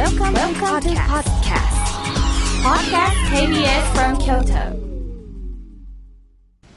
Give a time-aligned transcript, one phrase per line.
[0.00, 1.76] Welcome, Welcome to podcast.
[2.64, 4.74] Podcast KBS from Kyoto.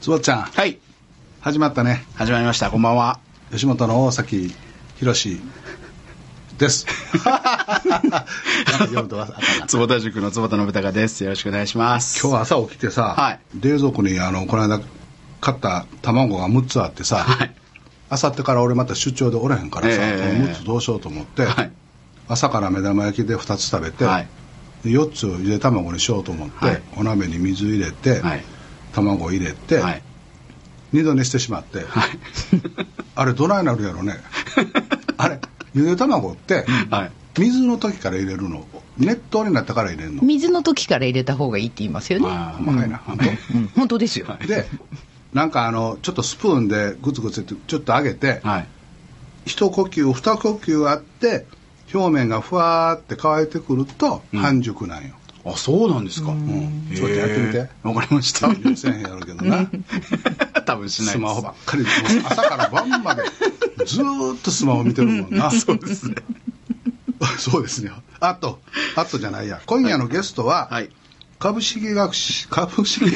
[0.02, 0.78] つぼちゃんはい。
[1.40, 2.04] 始まったね。
[2.16, 2.70] 始まりました。
[2.70, 3.20] こんばんは。
[3.50, 4.54] 吉本の大崎
[4.96, 5.40] 宏
[6.58, 6.84] です。
[7.24, 8.26] なんか
[8.66, 9.64] 読むとわかんな。
[9.64, 11.24] い坪田塾の坪田信孝です。
[11.24, 12.20] よろしくお願いします。
[12.20, 13.40] 今日朝起きてさ、はい。
[13.58, 14.80] 冷蔵庫にあのこの間
[15.40, 17.54] 買った卵が6つあってさ、はい。
[18.10, 21.72] あさってから俺また出張でおれへんからさ、ええこの6つどうしようと思って、はい
[22.28, 24.28] 朝から目玉焼きで2つ食べて、はい。
[24.84, 26.82] で4つゆで卵にしようと思って、はい。
[26.96, 28.44] お鍋に水入れて、はい。
[28.92, 30.02] 卵入れて、はい。
[30.92, 32.08] 二度寝してしまって、はい。
[33.16, 34.16] あれどないなるやろね。
[35.16, 35.40] あれ
[35.74, 37.10] ゆで卵って、はい。
[37.38, 38.66] 水の時から入れるの？
[38.96, 40.22] 熱湯になったから入れるの？
[40.22, 42.26] 水の時から入れた方がいいって言いますよね。
[42.28, 43.58] あー細かいな、本当？
[43.58, 44.26] うん、本当ですよ。
[44.46, 44.68] で
[45.32, 48.68] なんかあのちょっとスプーンでグツグツってちょっと上げて、はい。
[49.46, 51.46] 一呼吸二呼吸あって
[51.94, 56.32] 表面がふわーって乾いてくると半熟なんよ、あそうなんですか。
[56.32, 56.90] うん。
[56.94, 57.68] ちょっとやってみて。
[57.82, 58.48] わかりました。
[58.76, 59.70] せえへんやろうけどな。
[60.64, 61.84] 多分しないスマホばっかり
[62.24, 63.22] 朝から晩まで
[63.84, 65.50] ずーっとスマホ見てるもんな。
[65.52, 66.16] そうですね。
[67.38, 67.92] そうですね。
[68.20, 68.60] あと
[68.96, 69.60] あとじゃないや。
[69.66, 70.90] 今夜のゲストは、はい
[71.44, 73.10] 株式学士株式ね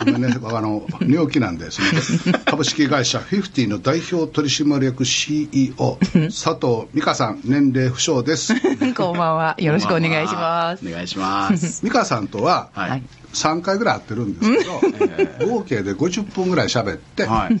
[0.00, 1.82] あの寝起きなんです
[2.24, 2.32] ね。
[2.46, 8.54] 株式会社フィフティの代表取締役 CEO 佐藤美香さん年齢不詳です。
[8.96, 9.54] こんばんは。
[9.58, 10.88] よろしくお願いします。
[10.88, 11.80] お願いします。
[11.84, 13.02] 美香さんとははい、はい
[13.34, 14.88] 3回ぐらい会ってるんです
[15.38, 17.60] けど、合計で50分ぐらい喋って、はい。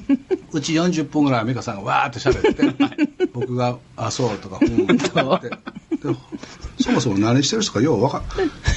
[0.52, 5.56] うち40分ぐらい美香さんがわーって喋って、僕が「あそう」とか「うん」とか言ってで
[6.80, 8.22] そもそも何してる人かよう分か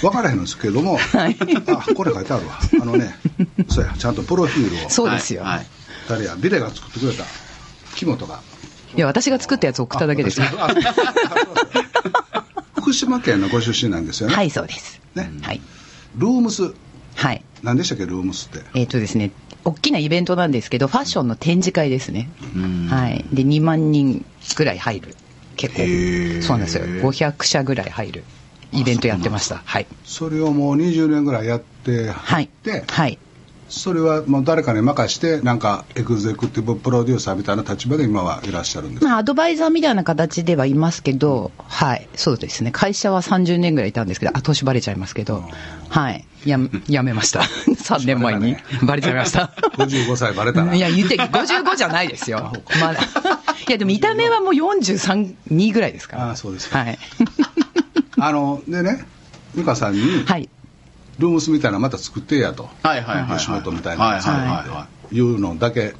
[0.02, 3.16] 分からへんんですけども、あこれ書いてあるわあのね
[3.70, 5.42] そうやちゃんとプロフィールをそうですよ。
[5.44, 5.67] はいはい
[6.08, 7.25] 誰やビレが作ってくれた
[7.95, 8.40] 木本が
[8.95, 10.40] いや、私が作ったやつ送っただけです
[12.75, 15.02] 福島県のご出身なんですよね、はい、そうです。
[15.16, 15.62] ねはい。
[16.16, 16.73] ルームス
[17.16, 17.44] はい。
[17.62, 18.64] 何でしたっけルームスって？
[18.75, 19.31] えっ、とですね、
[19.66, 22.29] 大きなイベントなんですけど、ファッションの展示会ですね。
[22.56, 23.25] うんはい。
[23.34, 24.25] で、2万人
[24.56, 25.16] ぐらい入る。
[25.57, 26.41] 結構。
[26.41, 26.84] そうなんですよ。
[26.85, 28.23] 500社ぐらい入る
[28.72, 29.57] イベントやってました。
[29.66, 29.88] はい。
[30.06, 32.84] それをもう20年ぐらいやってはいで、。
[32.88, 33.18] はい。
[33.69, 42.72] それはもう誰かに任してなんかエグゼクティブプロデューサーみたいな立場で今はいらっしゃるんですまあ、アドバイザーみたいな形ではいますけど、はい、そうですね。
[42.72, 45.44] 会社は30年ぐらいいたんですけど、あ、年バレちゃいますけど、
[45.90, 46.57] はい、や、
[46.88, 47.41] やめました。
[47.67, 48.56] 3年前に。
[48.84, 49.53] バレちゃいました。
[49.78, 52.53] 55歳バレたらいや、言って、55じゃないですよ。
[52.79, 53.00] まだ。
[53.67, 56.31] いや、でも見た目はもう43、2ぐらいですから。
[56.31, 56.79] あそうですか。
[56.79, 56.97] はい。
[58.19, 59.05] あのでね
[59.55, 60.50] 美香さんにはい。
[61.19, 62.69] ルームスみたいなのまた作ってやと。
[62.83, 63.39] はいはいはいはい。
[63.39, 65.95] 吉本みたいなはいはいはいはいうのだけ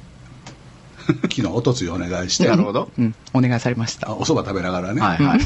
[1.06, 2.48] 昨日おとついお願いして。
[2.48, 2.90] なるほど。
[2.98, 4.08] うん、お願いされました。
[4.10, 5.38] あお蕎麦食べながらね、はいはい。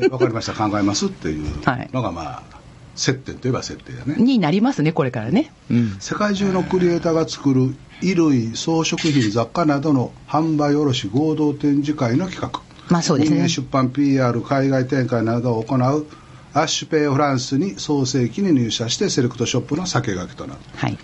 [0.00, 0.52] で分かりました。
[0.52, 1.88] 考えますっていうはい。
[1.92, 2.55] のがまあ
[2.96, 5.52] 接点といえば接点やねになりますね、これからね。
[5.70, 5.96] うん。
[6.00, 16.06] 世界中のクリエイターが作る衣類装飾品雑貨などの販売卸合同展示会の企画まあそうですね運営出版 PR 海外展開などを行う
[16.52, 20.98] アッシュペイフランスに創世期に入社してセレクトショップの先駆けとなるはい。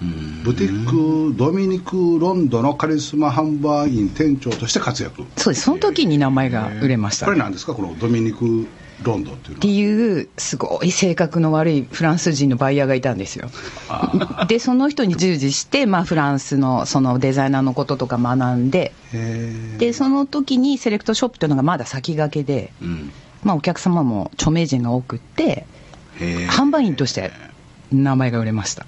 [0.45, 5.65] ブティックドミニク・ロンドのカリスマ販売員店長として活躍そうです。
[5.67, 7.75] その時に名前が売れました、これなんですか？
[7.75, 8.67] このドミニク・
[9.03, 13.51] ロンドンっていうっていうすごい性格の悪いフランス人のバイヤーがいたんですよ。
[14.49, 18.93] でその人に従事して、まあ、フランスのそのデザイナーのこととか学んで
[19.79, 23.13] でその時にセレクトショップというのがまだ先駆けで、うん。
[23.43, 25.67] まあ、お客様も著名人が多くって
[26.19, 27.33] 販売員として
[27.91, 28.87] 名前が売れました。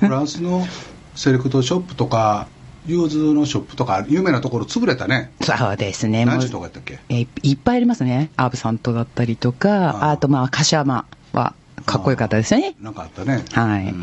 [0.00, 0.66] フランスの
[1.14, 2.46] セレクトショップとか
[2.88, 5.30] ユーズのショップとか有名なところ潰れたね。
[5.42, 6.24] そうですね。
[6.24, 6.98] 何時とかやったっけ？
[7.10, 8.30] えーいっぱいありますね。
[8.36, 11.54] アーブサントだったりとかああとまあ柏山は
[11.86, 12.74] かっこよかったですよね。
[12.80, 13.44] なんかあったね。
[13.52, 13.94] はい。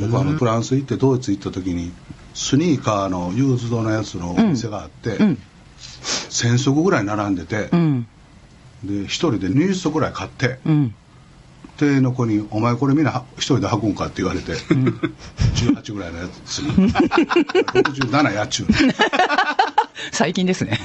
[0.00, 1.92] 僕あのフランス行ってドイツ行った時に
[2.32, 5.38] スニーカーのユーズドのやつのお店があって、うん。
[6.02, 8.06] 1000足ぐらい並んでて、うん。
[8.84, 10.94] で1人で20足ぐらい買って、うん
[11.80, 16.72] 店の子に「お前これみんな一人で履くんか?」って言われて、18ぐらいのやつですよ。
[16.72, 18.74] 67やっちゅうの。
[20.12, 20.78] 最近ですね。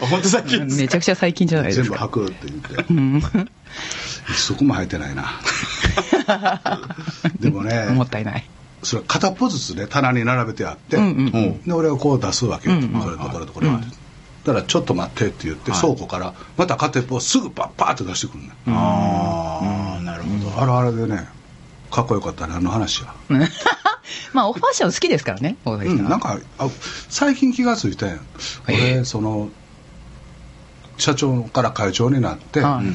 [0.00, 2.08] 本当最近めちゃくちゃ最近じゃないですか。
[2.12, 3.50] 全部履くって言って、
[4.30, 5.40] 一足も履いてないな。
[7.40, 8.48] でもねもったいない。
[8.82, 9.86] それ片っぽずつね。
[9.86, 12.90] 棚に並べてあって、うんうんで俺がこう出すわけよ、うんうん。
[13.00, 13.80] これとこれとこれ、だ
[14.52, 15.80] からちょっと待ってって言って、はい。
[15.80, 20.60] 倉庫からまた片っぽをすぐパッパーって出してくるね、ああなるほど。
[20.60, 21.28] あれあれでね
[21.90, 23.14] かっこよかったねあの話は、
[24.32, 25.98] まあ、ファッション好きですからね、大崎さん。
[26.00, 26.68] うん、なんかあ
[27.08, 28.18] 最近気がついたんや
[28.68, 29.48] 俺その
[30.98, 32.86] 社長から会長になって、はい。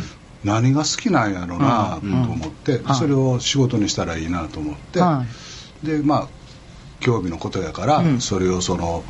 [0.44, 5.26] 何が好きなんやろうなと思って、うんそれを仕事にしたらいいなと思って、は
[5.84, 6.28] でまあ
[7.00, 8.22] 興味のことやから、うん。
[8.22, 9.04] それをその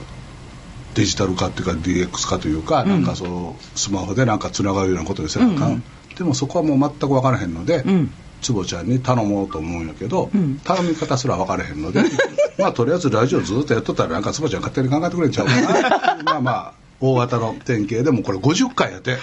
[1.00, 2.90] デジタル化っていうか DX 化というか、うん。
[2.90, 5.84] なんかそうスマホでなんかつながるようなことにせなあかん、うん。
[6.18, 8.12] でもそこはもう全く分からへんので、うん。
[8.42, 10.60] 坪ちゃんに頼もうと思うんやけど、うん。
[10.60, 12.04] 頼み方すら分からへんので
[12.60, 16.24] まあとりあえずラジオずっとやっとったらなんか坪ちゃん勝手に考えてくれんちゃうかな。
[16.24, 19.18] まあまあ大型の典型でもこれ50回やって。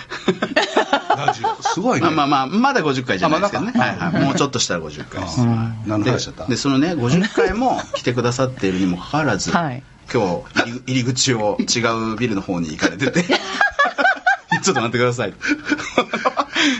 [1.15, 1.63] ラジオ。
[1.63, 2.09] すごいね。
[2.09, 3.73] まあまあまあ、まだ50回じゃないですけどね。
[3.75, 4.25] あまだかはいはい。
[4.25, 5.41] もうちょっとしたら50回です。
[5.43, 5.45] あ
[5.87, 6.47] 何ので話だった。
[6.47, 9.83] で、そのね、50回も来てくださっているにもかかわらず、はい
[10.13, 11.81] 今日入り、口を違
[12.13, 13.23] うビルの方に行かれてて、
[14.63, 15.35] ちょっと待ってください。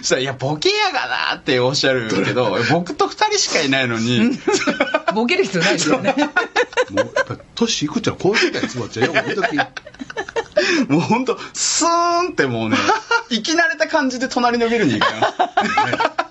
[0.01, 4.31] そしたら、いや、ボケやがなっておっしゃるけど、僕と二人しかいないのに、い。
[5.15, 6.15] ボケる必要ないですよね。
[6.91, 9.57] もうやっぱり年いくっちゃこういう時や坪ちゃんよく見とき
[10.89, 12.77] もうほんと、スーンってもうね、
[13.29, 16.27] 生き慣れた感じで隣のビルに行かれました。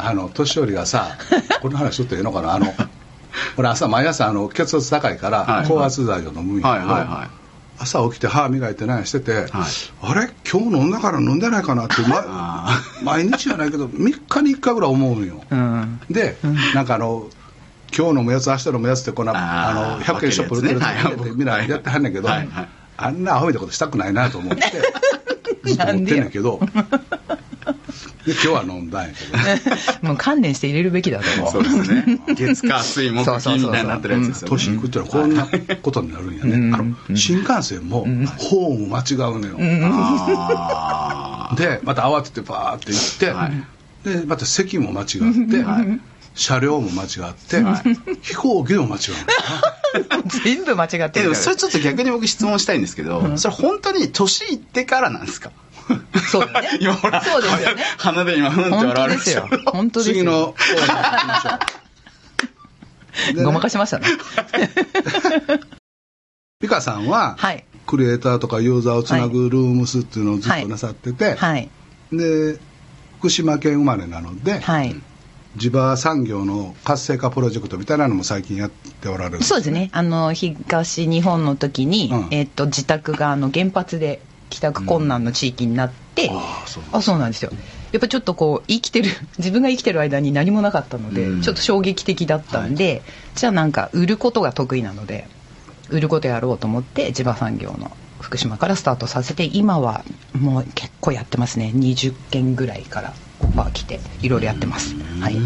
[0.00, 1.18] あの年寄りがさ
[1.60, 2.54] この話しとってええのかな？
[2.54, 2.72] あの
[3.56, 5.68] 俺朝毎朝あの血圧高いから、はい。
[5.68, 6.94] 高圧剤を飲むんやけど、
[7.80, 9.48] 朝起きて歯磨いて何してて、はい。
[10.02, 10.30] あれ？
[10.50, 16.00] 今日飲んだから飲んでないかなって、ま あ毎日じゃないけど3日に1回ぐらい思うんよ、うん。
[16.10, 16.36] で、
[16.74, 17.28] なんかあの
[17.96, 21.22] 今日飲むやつ明日飲むやつってこんなああのー100円ショップ売ってるやつ分けるやつね。
[21.22, 21.36] はい。
[21.36, 24.62] みんなやってはんねんけど、あんなアホみたいなことしたくないなと思って
[25.64, 27.37] ずっと思ってんねんけどで
[28.32, 29.62] 今日は飲んだんやけどね。
[30.02, 31.52] もう観念して入れるべきだと思う。
[31.52, 32.20] そうですね。
[32.34, 33.72] 月火水木そうそうそうそう。
[33.72, 34.50] 金みたいになってるやつですよね。
[34.50, 35.48] 年いくってのはこんな
[35.82, 36.74] ことになるんやね、うん。
[36.74, 36.78] あ
[37.10, 43.64] の新幹線もホーム間違うのよ、あでまた慌ててバーって行って、はい。
[44.04, 45.08] でまた席も間違っ
[45.50, 46.00] て、はい。
[46.34, 47.64] 車両も間違って、
[48.22, 51.34] 飛行機も間違うの全部間違ってる。
[51.34, 55.50] それちょっと逆に僕質問したいんですけど、それ本当に年いってからなんですか？
[56.30, 59.48] そうだね 今ほらそうですよね鼻で今ふんって本笑われましたよ。
[59.66, 60.24] 本当ですよ。
[60.24, 61.58] 次のコーナー行きましょう
[63.34, 64.06] でねごまかしましたね。
[66.60, 67.64] 美香さんは、はい。
[67.86, 71.68] クリエイターとかユーザーをつなぐルームスっていうのをずっとなさってて、はい。
[72.12, 72.58] で
[73.18, 74.94] 福島県生まれなので、はい。
[75.56, 79.90] 地場産業の活性化プロジェクトみたいなのも最近やっておられるそうですね。
[79.92, 84.20] あの、東日本の時に、うんえっと、自宅があの原発で
[84.50, 87.50] 帰宅困難の地域になって、ああそうあそうなんですよ。
[87.92, 91.42] やっぱちょっとこう生きてる 自分が生きてる間に何もなかったので、うん。
[91.42, 93.02] ちょっと衝撃的だったんで、
[93.34, 95.26] じゃあなんか売ることが得意なので
[95.90, 97.90] 売ることやろうと思って地場産業の
[98.20, 100.04] 福島からスタートさせて今は
[100.38, 101.72] もう結構やってますね。
[101.74, 105.36] 20件ぐらいからオファー来ていろいろやってます、はい、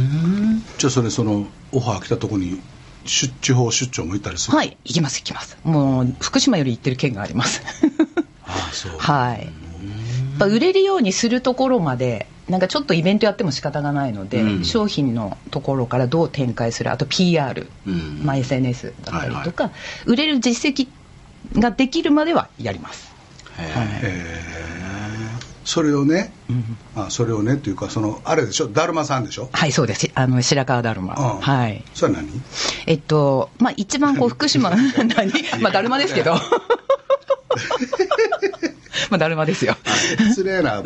[0.78, 2.58] じゃあそれそのオファー来たとこに
[3.04, 4.56] 出地方出張も行ったりする？
[4.56, 5.58] はい行きます行きます。
[5.62, 7.62] もう福島より行ってる県があります
[8.98, 9.44] はい。
[9.44, 14.64] やっぱ売れるようにするところまで、なんかちょっとイベントやっても仕方がないので、うん。
[14.64, 18.20] 商品のところからどう展開する、あと PR、うん。
[18.24, 19.70] まあ、SNS だったりとか、
[20.06, 20.88] 売れる実績
[21.58, 23.12] ができるまではやります。
[25.64, 26.32] それをね、
[26.96, 28.68] あそれをねっていうかそのあれでしょ？
[28.68, 29.48] だるまさんでしょ？
[29.52, 30.10] はい、そうです。
[30.14, 31.14] あの、白川だるま。
[31.14, 31.40] うん。
[31.40, 31.84] はい。
[31.94, 32.28] それは何？
[32.86, 36.34] えっと、まあ、一番こう、福島、 何まあ、だるまですけど。
[39.12, 39.76] まあ、だるまですよ。
[40.30, 40.82] 失礼な。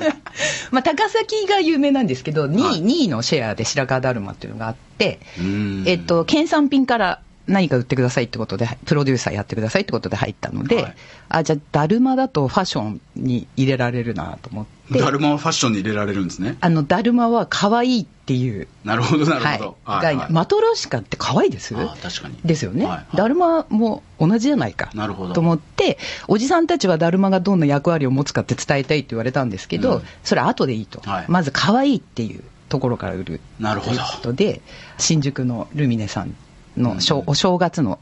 [0.72, 2.82] まあ、高崎が有名なんですけど、2位、はい。
[2.82, 5.84] 2位のシェアで白川だるまっていうのがあって、うん。
[5.86, 10.94] えっと、県産品から何か売ってくださいってことで、プロデューサーやってくださいってことで入ったので、はい。
[11.30, 16.56] あ、じゃあ、だるまだとファッションに入れられるなと思って、だるまをファッションに入れられるんですね。
[16.60, 19.58] あの、だるまは可愛いっていう、なるほど、なるはい。
[19.58, 19.76] ほど。
[19.86, 20.26] 概念。
[20.30, 21.76] マトロシカって可愛いです？
[21.76, 22.36] あ確かに。
[22.44, 23.16] ですよね、はいはい。
[23.16, 24.90] だるまも同じじゃないか。
[24.94, 25.34] なるほど。
[25.34, 30.02] と思っておじさんたちはだるまがどんな役割を持つかって伝えたいって言われたんですけど、うん。
[30.24, 31.24] それ後でいいと、はい。
[31.28, 33.96] まず可愛いっていうところから売るなるほど。
[33.96, 34.62] ということで
[34.96, 36.34] 新宿のルミネさん
[36.78, 36.98] のうん。
[37.26, 37.98] お正月の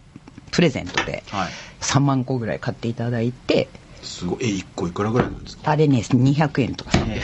[0.51, 1.49] プレゼントではい。
[1.81, 3.69] 3万個ぐらい買っていただいて。
[4.03, 4.39] すごい。
[4.43, 5.71] え、1個いくらぐらいなんですか？
[5.71, 6.91] あれね200円とか。
[6.93, 7.21] 300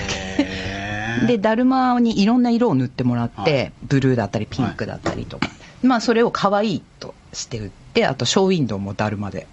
[1.23, 3.73] 円 でだるまにいろんな色を塗ってもらって、はい。
[3.85, 5.49] ブルーだったりピンクだったりとか、
[5.83, 9.47] まあそれを可愛いとして売ってあとショーウィンドウもだるまで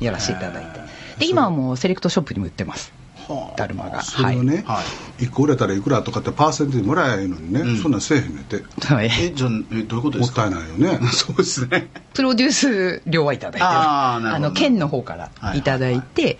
[0.00, 0.80] やらせていただいて。
[1.18, 2.90] で今はもうセレクトショップにも売ってます。
[2.90, 3.01] はあ
[3.56, 4.02] だるまが。
[4.02, 4.80] それをね、は
[5.18, 7.76] 1個売れたらいくらとかってパーセンテージもらえばいいのにね、うん。
[7.78, 8.62] そんなんせえへんねんて。
[8.84, 10.42] はいえ、じゃあ、えどういうことですか？
[10.42, 11.00] もったいないよね。
[11.12, 11.90] そうですね。
[12.14, 13.64] プロデュース料はいただいてる。
[13.66, 14.48] あーなるほど。
[14.50, 15.62] の県の方からい。
[15.62, 16.38] ただいて、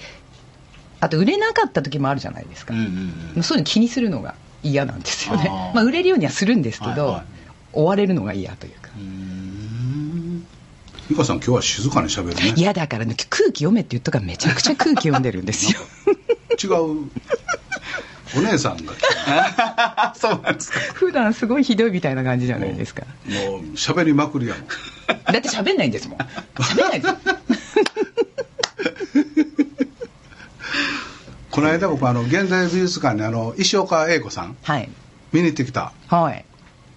[1.01, 3.43] あと売れなかった時もあるじゃないですか、うんうんうん。
[3.43, 5.51] そういうの気にするのが嫌なんですよね。
[5.75, 7.25] まあ、売れるようにはするんですけど、はいはい。
[7.75, 8.91] 追われるのが嫌というか。
[8.97, 10.47] うーん。
[11.11, 12.55] 美香さん今日は静かにしゃべるね。
[12.57, 15.81] 嫌だからね空気読めって言ったからめちゃくちゃ空気読んでるんですよ
[16.63, 17.09] 違う。
[18.35, 18.95] お姉さんが
[20.17, 20.79] そうなんですか。
[20.95, 23.03] 普段すごいひどいみたいな感じじゃないですか。
[23.27, 24.65] もう喋りまくりやもん。
[25.33, 26.19] だって喋んないんですもん。
[26.57, 27.15] 喋んないです。
[31.51, 34.57] この間僕あの現代美術館にあの石岡英子さん。
[34.63, 34.89] はい。
[35.33, 35.93] 見に行ってきた。
[36.09, 36.45] はい。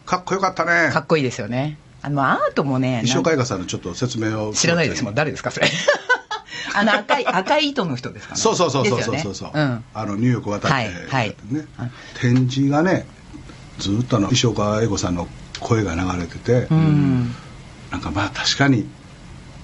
[0.05, 0.91] かっこよかったね。
[0.93, 1.77] かっこいいですよね。
[2.01, 4.53] あのアートもね石岡英子さんのちょっと説明を。
[4.53, 5.15] 知らないですもん。
[5.15, 5.67] 誰ですかそれ
[6.75, 8.41] あの赤い赤い糸の人ですかね。
[8.41, 9.20] そうそうそうそうそう。
[9.20, 9.84] そうそう、うん。
[9.94, 11.36] あのニューヨーク渡って、はいはい。
[11.50, 11.67] ね。
[11.77, 13.05] はい展示がね
[13.79, 15.27] ずっとあの石岡英子さんの
[15.60, 17.32] 声が流れてて、うん。
[17.91, 18.86] なんかまあ確かに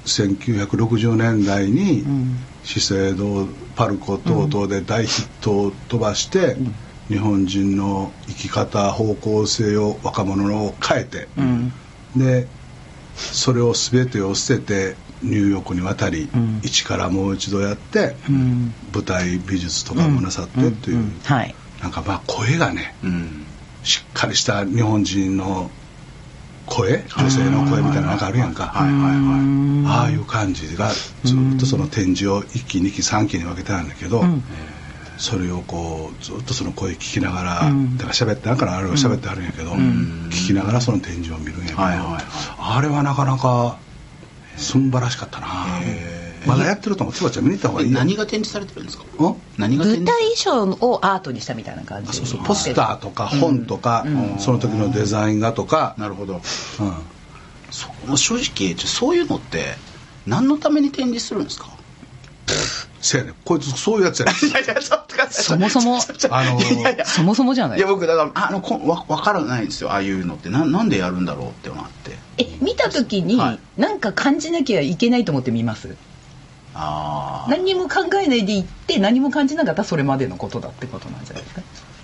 [0.06, 2.38] 1960年代にん。
[2.64, 6.58] 資生堂パルコ等々で大ヒットを飛ばして、
[7.08, 11.74] 日本人の生き方方向性を若者の変えて、うん。
[12.16, 12.48] で
[13.16, 16.62] それを全てを捨ててニューヨークに渡り、うん。
[16.64, 18.74] 一からもう一度やって、うん。
[18.94, 21.04] 舞台美術とかもなさってっていう、
[21.82, 23.46] なんかまあ声がねうん。
[23.84, 25.72] しっかりした日本人の
[26.68, 30.90] 声女性の声みたいななんかあるやんか、はいはいはいああいう感じが
[31.24, 34.44] ずっとその展示を1期2期3期に分けてあるんだけど、ん。
[35.18, 37.98] それをこうずっとその声聞きながら、うん。
[37.98, 42.24] だから喋ってあるからあれは喋ってあるんやけど、聞きながらその展示を見るんやけど、はいはいはい。
[42.58, 43.78] あれはなかなか
[44.58, 45.48] すんばらしかったな。
[46.46, 47.14] まだやってると思う。
[47.14, 47.98] つばちゃん見に行った方がいいよ。
[47.98, 49.04] 何が展示されてるんですか？
[49.04, 49.08] ん
[49.58, 52.14] 何が展舞示台衣装をアートにしたみたいな感じ。
[52.14, 52.44] そうそう。
[52.44, 54.06] ポスターとか本とか、
[54.40, 56.36] その時のデザイン画とか、なるほど。
[56.36, 56.42] うん。
[57.70, 59.76] そもう正直そういうのって
[60.26, 61.68] 何のために展示するんですか？
[63.02, 63.34] せやねん。
[63.44, 64.36] こいつそういうやつやねん。
[64.48, 65.34] いやいやちょっと待って。
[65.34, 67.06] そもそもあのーいやいや。
[67.06, 67.80] そもそもじゃない？
[67.80, 69.92] いや僕だからあのこわ分からないんですよ。
[69.92, 70.50] ああいうのって。
[70.50, 72.18] ななんでやるんだろうってなって。
[72.38, 73.60] え見た時にはい。
[73.78, 75.96] なんか感じなきゃいけないと思って見ます？
[76.74, 77.52] あー。
[77.52, 81.62] 何にも考えないで行って何も感じなかったらそれまでのことだってことなんじゃないですか？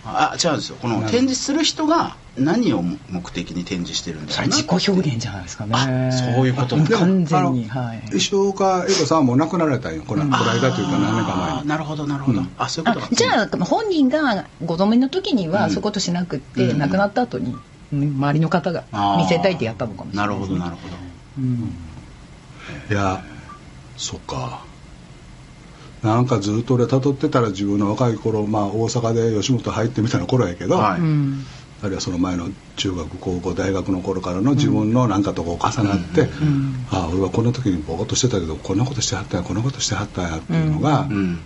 [0.07, 0.77] あ違うんですよ。
[0.81, 5.73] この展示する人が何を目的に展示してるんだそれろうな自己表現じゃないですかね。
[5.75, 8.03] あそういうことも完全にはい。
[8.15, 11.59] 石岡英子さんはもう亡くなられたんよこのこの間というか何年か前に。
[11.59, 12.49] あーなるほどなるほど、うん。
[12.57, 15.53] あそういうことじゃあ本人がご存命の時にうん。
[15.53, 16.77] はそういうことしなくって、うん。
[16.79, 17.55] 亡くなった後に
[17.91, 18.83] うん周りの方が
[19.17, 20.59] 見せたいってやったのかもしれなないるですね。
[20.59, 20.95] ほどなるほど。
[21.39, 21.73] うん。
[22.91, 23.23] いや
[23.95, 24.63] そっか
[26.03, 31.01] なんかずっと俺辿ってたら自分の若い頃、まあ、大阪で吉本入ってみたいな頃やけど、はい。
[31.01, 31.43] うん。
[31.81, 36.85] あるいはその前の中学高校大学の頃からの自分のなんかとこう重なって、ん。
[36.91, 41.39] ああ俺はこんな時にぼーっとしてたけどこんなことしてはったんやこんなことしてはったんやっていうのが、うん。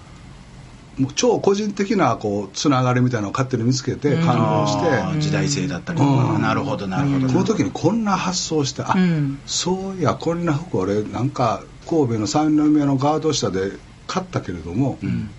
[0.97, 6.41] もう超個人的なこうつながりみたいなのを勝手に見つけて感動して、あー時代性だったりとか、うん。
[6.41, 9.41] なるほどなるほど、この時にこんな発想してあ、うん。
[9.45, 13.71] そういやこんな服俺なんか神戸の三宮のガード下で
[14.11, 15.29] 買ったけれども、ん。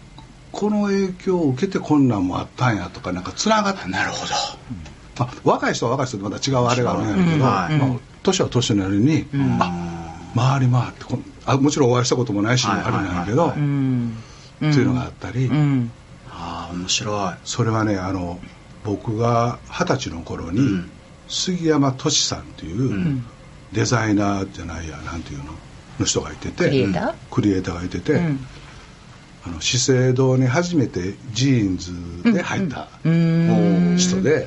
[0.51, 4.33] この影響を受けてこんなんもあったんやとかなんかつながってなるほど。
[5.19, 7.41] まあ、若い人は若い人でまた違うあれがあるんやけど、うん。
[7.43, 7.77] はい。
[7.77, 9.27] まあ、年は年なりに、
[9.61, 11.05] あ回り回って
[11.45, 14.17] あもちろんお会いしたこともないし、はいあれなんやけど、はいはいはいうん。
[14.61, 15.91] っていうのがあったり、うん。
[16.31, 17.35] ああ面白い。
[17.45, 18.41] それはねあの
[18.85, 20.91] 僕が二十歳の頃に、うん。
[21.29, 23.27] 杉山俊さんっていう、うん。
[23.73, 25.53] デザイナーじゃないやなんていうの？
[26.01, 27.15] の人がいててクリエイター？
[27.31, 28.41] クリエイターがいてて、うん
[29.45, 34.45] あの資生堂に初めてジーンズで入ったうん人で、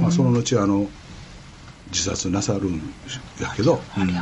[0.00, 0.86] まあ、その後あの
[1.90, 2.80] 自殺なさるん
[3.40, 4.16] やけど、うん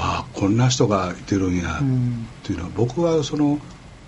[0.00, 1.78] ああこんな人がいてるんやっ
[2.44, 3.58] ていうのは僕はその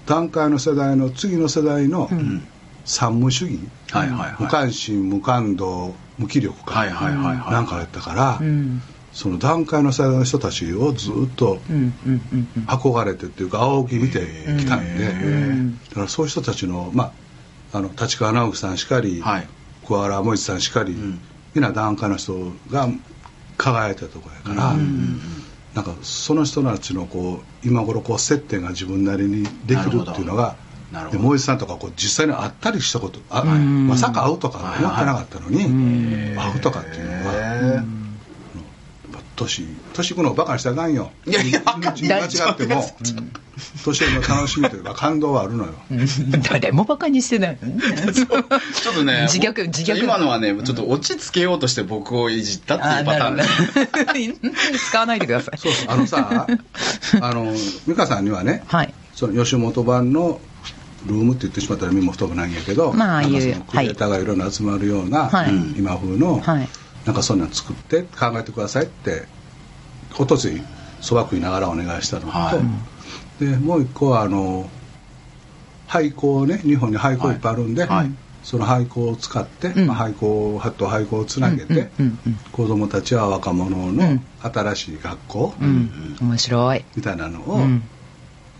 [0.06, 2.46] 段階の世代の次の世代のうん。
[2.84, 3.60] 三無主義、
[3.90, 4.36] はいはいはい。
[4.40, 7.52] 無関心無感動無気力か、はいはいはいはい。
[7.52, 11.58] なんかやったから、うんその段階の世代の人たちをずっと
[12.66, 14.20] 憧れてっていうか仰ぎ見て
[14.58, 17.12] きたんで、んだからそういう人たちの,、ま
[17.72, 19.48] あ、あの立川直樹さんしかり、はい。
[19.86, 21.20] 桑原萌一さんしかり、ん。
[21.54, 22.88] みんな段階の人が
[23.56, 24.76] 輝いたところやから、
[25.74, 30.56] なんかその人たちのこう今頃こう接点が自分なりにできるっていうのが
[31.10, 33.88] で萌一さんとかこう実際に会ったりしたことあ、ん。
[33.88, 38.00] まさか会うとか思ってなかったのに、会うとかっていうのが。
[39.44, 39.66] へ年。
[39.94, 41.11] 年いくのをバカにしたらあかんよ。
[41.26, 42.85] いやいや間違っても。
[43.85, 45.73] 年寄りの楽しみというか感動はあるのよ。
[46.50, 47.59] 誰もバカにしてない。
[47.61, 50.02] ちょっとね自虐自虐。
[50.02, 53.37] 今のはねちょっと落ち着けようとして僕をいじったっていうパターン。
[53.37, 54.54] なでするほど。
[54.88, 55.59] 使わないでください。
[55.59, 55.87] そうそう。
[55.88, 56.47] あのさ
[57.20, 57.54] あの
[57.87, 58.94] 美香さんにはねはい。
[59.14, 60.40] その吉本版の
[61.06, 63.30] ルームって言ってしまったら身も太くないんやけど、まあああいう
[63.62, 65.50] クリエイターがいろいろ集まるような、はい。
[65.76, 66.68] 今風の、はい
[67.07, 69.25] なんかそんなん作って考えてくださいって
[70.19, 70.61] おとつい
[71.00, 72.52] そば食いながらお願いしたのと、は
[73.38, 74.69] でもう一個はあの
[75.87, 77.97] 廃校ね日本に廃校いっぱいあるんで、はい。
[77.97, 78.11] はい。
[78.42, 79.87] その廃校を使って、うん。
[79.87, 82.37] まあ、廃校と廃校をつなげて、うんうんうん。
[82.52, 84.25] 子どもたちは若者うのん。
[84.40, 86.16] 新しい学校うん。
[86.21, 86.85] 面白い。
[86.95, 87.83] みたいなのを、うん。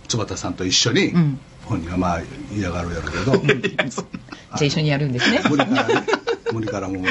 [0.09, 1.39] 坪田さんと一緒に、うん。
[1.65, 2.21] 本人はまあ
[2.53, 5.41] 嫌がるやろうけど、 じゃあ一緒にやるんですね。
[5.49, 6.07] 無理からね
[6.53, 7.03] 無理からもう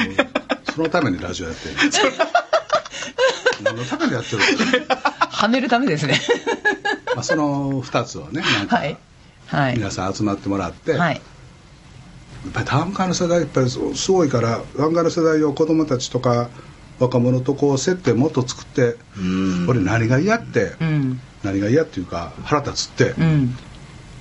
[0.74, 1.74] そのためにラジオやってる。
[3.62, 4.38] 何のためにやってる。
[4.88, 4.96] の
[5.30, 6.20] はめるためですね。
[7.14, 8.96] まあその2つをねなんかはい。
[9.46, 9.76] はい。
[9.76, 11.14] 皆さん集まってもらって、はい。
[11.14, 11.20] や
[12.50, 16.48] っぱり短歌の世代やっぱりそうすごいから短歌の世代を子供たちとか
[16.98, 19.66] 若者とこう接点もっと作ってうん。
[19.68, 21.20] 俺何が嫌って、うん。
[21.42, 23.56] 何が嫌っていうか腹立つって、うん。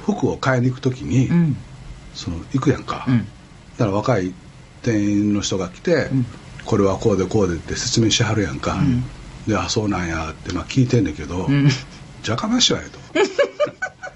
[0.06, 1.58] 服を買いに行く時に、うん。
[2.14, 3.20] その行くやんか、うん。
[3.20, 3.26] だ
[3.78, 4.34] から若い
[4.82, 6.26] 店員の人が来て、うん。
[6.66, 9.04] これはこうでこうでって説明しはるやんか、ん。
[9.48, 11.70] であそうなんやってまあ聞いてんねんけど、うん。
[12.24, 13.00] じゃかましわよと。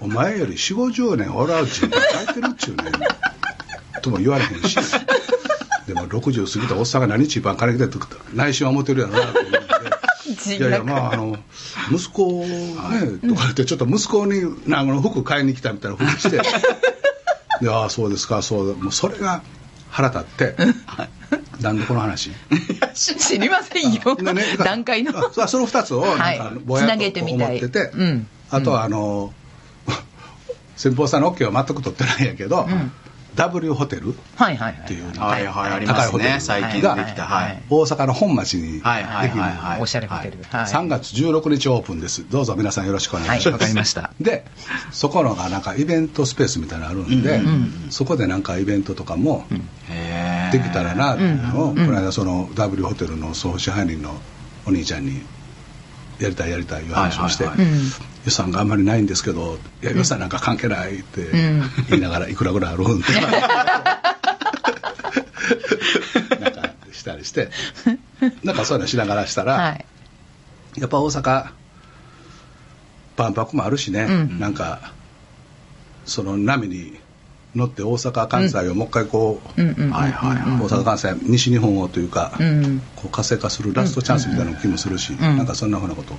[0.00, 2.92] お前より4 5 0年俺は人生書いてるっちゅうねん。
[4.02, 4.76] とも言われへんし。
[5.86, 7.98] でも60過ぎたおっさんが何日番金来てって
[8.34, 9.64] 内心は思ってるやろなと思って。
[10.56, 11.36] いやいやまああの
[11.92, 16.40] 息子ねとか言ってちょっと息子になんかの服買いに来たみたいなふうにして。
[17.60, 18.74] でああそうですかそうだ。
[18.74, 19.42] もうそれが
[19.94, 20.56] 腹立って
[21.60, 22.32] なんでこの話
[22.94, 24.16] 知りませんよ。
[24.16, 25.16] でね段階の。
[25.16, 26.54] あそその2つをなんかはい。
[26.64, 27.58] ぼやっつなげてとみたい。
[27.58, 28.26] 思ってて、うん。
[28.50, 29.32] あとはあの、
[30.76, 32.92] 先方さんの OK は全く取ってないんやけど、ん
[33.36, 34.12] W ホテルっ
[34.86, 36.38] ていうはいはいありますね。
[36.40, 37.26] 最近できた。
[37.26, 37.62] はい。
[37.68, 38.82] 大阪の本町にできる、
[39.80, 40.38] おしゃれホテル。
[40.50, 40.66] はい。
[40.66, 42.28] 3月16日オープンです。
[42.28, 44.12] どうぞ皆さんよろしくお願いします、はいわかりました。
[44.20, 44.44] で
[44.92, 49.46] そこのがなんかイベントスペースみたいなのあるんで、うんそこでなんかイベントとかも
[50.52, 54.14] できたらなっていうのを、この間その W ホテルの総支配人の
[54.66, 55.22] お兄ちゃんに
[56.18, 57.44] やりたいやりたいいう話をして、
[58.24, 61.62] 予算があんまりないんですけどいや予算なんか関係ないってん。
[61.90, 63.12] 言いながらいくらぐらいあるんって
[66.40, 67.50] なんかしたりして。
[68.42, 69.84] なんかそういうのしながらしたら、はい。
[70.78, 71.50] やっぱ大阪
[73.16, 74.38] 万博もあるしね、うん。
[74.38, 74.92] なんか
[76.06, 76.98] その波に
[77.54, 82.82] 乗って大阪関西をもう一回こう、大阪関西西日本をというか、うん。
[82.96, 85.18] こう活性化するラストチャンスみたいな気もするし、ん。
[85.20, 86.14] なんかそんなふうなこと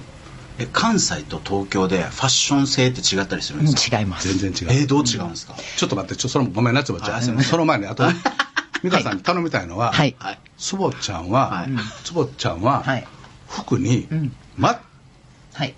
[0.58, 4.00] え関西と東京でファッション性って違ったりするんですか？
[4.00, 4.28] 違います。
[4.38, 4.78] 全然違う。
[4.80, 5.56] えーどう違うんですか？
[5.78, 7.38] ちょっと待って、ちょそのごめんなつぼちゃん。
[7.38, 7.44] ん。
[7.44, 8.04] その前に、あと、
[8.84, 10.16] 美香さんに頼みたいのは、はい。
[10.20, 11.70] はいつぼちゃんは、はい。
[12.06, 13.06] つぼちゃんは、はい。
[13.50, 14.36] 服にうん。
[14.58, 14.70] 全
[15.54, 15.76] はい。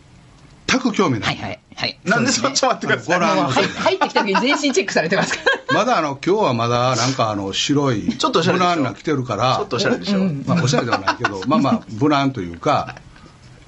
[0.68, 1.26] く興味な。
[1.26, 2.00] はいいはいはい。
[2.04, 3.20] なんでそっち待ってください。
[3.20, 5.40] ご覧のもう入入ってきた時に全身チェックされてますか
[5.72, 5.76] ら。
[5.80, 8.76] まだあの、今日はまだなんかあの、白い、ちょっとおしゃれでしょ。
[8.76, 10.44] 無難な着てるから、ちょっとおしゃれでしょ、うん。
[10.46, 12.96] まあ、おしゃれではないけど、まあまあ、無難というか、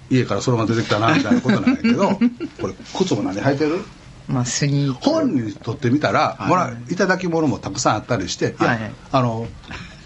[0.10, 2.10] 家からそのまま出てきたな、みたいなことなんやけど、
[2.62, 3.84] これ、靴も何履いてる？
[4.28, 6.50] まあスニー本にとってみたら、はい。
[6.50, 9.48] もらいただき物もたくさんあったりして、いやはいあの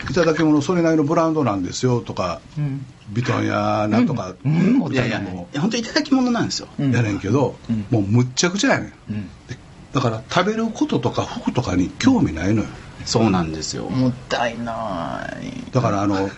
[0.09, 2.85] いただき物それなりのブランドなんですよとか、うん。
[3.09, 4.73] ビトンやなんとか、うん。
[4.73, 5.05] もういや。
[5.05, 6.91] いやも本当いただき物なんですよ、うん。
[6.91, 7.85] やねんけど、うん。
[7.89, 8.93] もうむっちゃくちゃやねん。
[9.09, 9.29] うん。
[9.47, 9.57] で
[9.93, 12.67] だから食べることとか服とかに興味ないのよ。
[13.05, 15.71] そうなんですよ、もったいない。
[15.71, 16.29] だからあの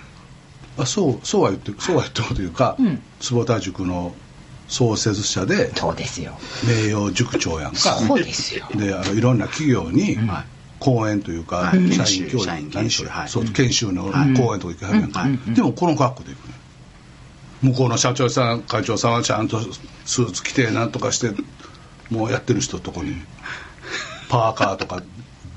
[0.78, 3.02] あそうそうは言ってそうは言ってもというか、うん。
[3.20, 4.14] 坪田塾の
[4.68, 6.38] 創設者でそうですよ。
[6.68, 7.78] 名誉塾長やんか。
[7.78, 8.66] そうですよ。
[8.76, 10.46] であのいろんな企業にはい。
[10.80, 11.92] 講演というか、はい。
[11.94, 13.30] 社員教員研修はい。
[13.30, 14.34] そう研修のはい。
[14.34, 16.56] 講演とか行かはるやんか、はいでもこの格好で行くね
[17.62, 19.60] 向こうの社長さん会長さんはちゃんと
[20.06, 21.32] スーツ着てなんとかして
[22.10, 23.16] もうやってる人とこに
[24.30, 25.02] パーカーとか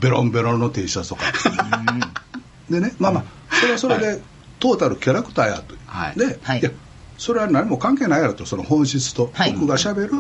[0.01, 1.25] ベロンベロンの T シャツとか、
[2.71, 4.23] でねまあまあそれはそれで
[4.59, 6.19] トータルキャラクターやと、はい。
[6.19, 6.63] で、はい。
[6.63, 6.71] や
[7.17, 9.31] それは何も関係ないやろとその本質と。
[9.33, 9.53] はい。
[9.53, 10.13] 僕がしゃべる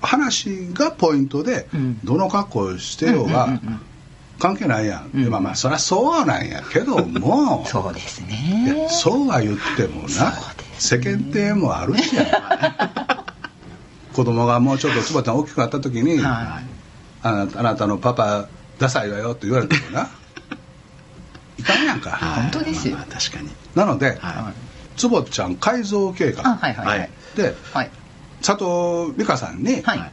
[0.00, 2.00] 話がポイントで、うん。
[2.04, 3.80] どの格好をしてようが、うんうんうんうん。
[4.38, 5.24] 関係ないやん、うん。
[5.24, 7.64] でまあまあそりゃそうなんやけども。
[7.68, 10.30] そうですいねやそうは言ってもな、そう
[10.78, 12.26] 世間体もあるしやん
[14.14, 16.60] 子供がもうちょっとつばちゃん大きくなった時に、は
[17.22, 20.08] あなたあなたのパパダサいわよって言われてもな
[21.58, 22.42] いかんやんか、はい。
[22.42, 22.96] 本当ですよ。
[22.96, 23.50] まあまあ確かに。
[23.74, 24.52] なので、は
[24.96, 27.10] つぼちゃん改造計画、あはいはいはい。
[27.36, 27.90] ではい。
[28.44, 30.12] 佐藤美香さんにはい。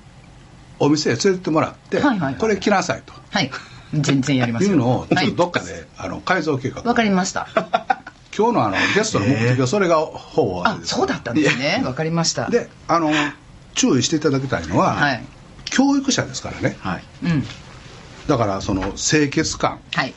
[0.79, 2.35] お店へ連れてってもらって、はいはいはい。
[2.35, 3.13] これ着なさいと。
[3.29, 3.51] はい。
[3.93, 4.71] 全然やりますよ。
[4.71, 5.27] いうのをちょはい。
[5.27, 7.47] っとどっかで、あの改造計画わかりました。
[8.35, 11.81] 今日のあのゲストの目的はそれがほぼあそうだったんですね。
[11.83, 12.49] わかりました。
[12.49, 13.11] であの
[13.73, 15.23] 注意していただきたいのは、はい。
[15.65, 16.77] 教育者ですからね。
[16.79, 17.03] はい。
[17.23, 17.43] うん。
[18.27, 19.79] だからその清潔感。
[19.93, 20.13] はい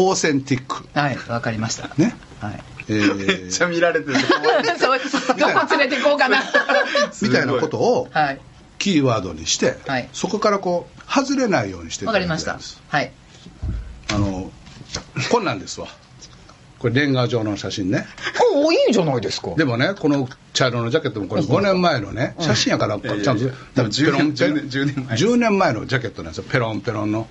[0.00, 0.88] オーセンティック。
[0.96, 1.90] はいわかりました。
[1.96, 2.14] ね？
[2.40, 2.60] はい。
[2.88, 6.38] えめっーちゃ見られてて怖いそうどこ連れて行こうかな。
[7.20, 8.40] みたいなことをはい。
[8.78, 10.08] キーワードにして、はい。
[10.12, 12.60] そこからこう外れないようにしていわかりました。
[12.88, 13.12] はい。
[14.12, 14.52] あの
[15.32, 15.88] こんなんですわ。
[16.78, 18.06] これレンガ状の写真ね。
[18.54, 19.50] おいいじゃないですか。
[19.56, 24.56] でもねこの茶色のジャケットもこれ5年前のね写真やからちゃんと多分10年ペロンペロン。
[24.68, 25.16] 10年前。
[25.16, 26.44] 10年前のジャケットなんですよ。
[26.48, 27.26] ペロンペロンの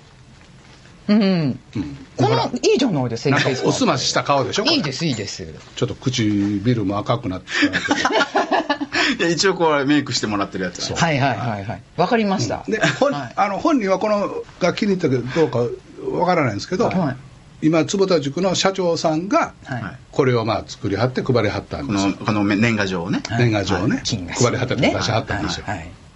[1.08, 1.58] うん。
[1.76, 1.96] うん。
[2.16, 5.46] このいいじゃないですかなんかおすましした顔でしょいいですいいです。
[5.76, 7.48] ちょっと唇も赤くなって
[9.18, 11.82] いや一応これメイクしてもらってるやつはいはいはいはい。
[11.96, 12.64] わかりました。
[12.68, 13.32] で本,、はい。
[13.36, 15.58] あの本人はこのが気に入ったけどどうか
[16.18, 17.16] わからないんですけど、はい。
[17.66, 19.82] 今坪田塾の社長さんがはい。
[20.12, 23.22] これをまあ作りはって配りはったんこですこの年賀状をね。
[23.38, 25.66] 年賀状をね、配りはったって出しはったんですよ、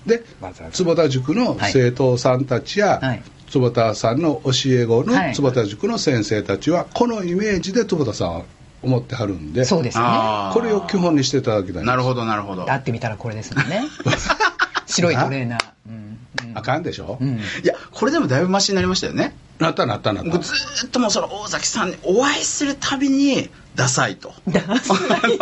[0.06, 0.24] で
[0.72, 5.34] 坪田塾の生徒さんたちや、はい坪田さんの教え子のはい。
[5.34, 8.42] 坪田塾の先生たちはこのイメージで坪田さんは
[8.82, 10.10] 思ってはるんでそうですよね
[10.54, 12.64] これを基本にしていただきたいなるほどなるほど。
[12.64, 13.82] 会ってみたらこれですもんね
[14.92, 15.64] 白いトレーナー。
[15.88, 16.18] うん。
[16.50, 16.58] うん。
[16.58, 17.38] あかんでしょ、うん。
[17.38, 19.34] いやこれでもだいぶマシになりましたよね。
[19.58, 20.30] なったなったなった。
[20.30, 24.32] 僕ずーっともうその大崎さんにお会いするたびにダサいと。
[24.48, 24.94] ダサ
[25.28, 25.38] い。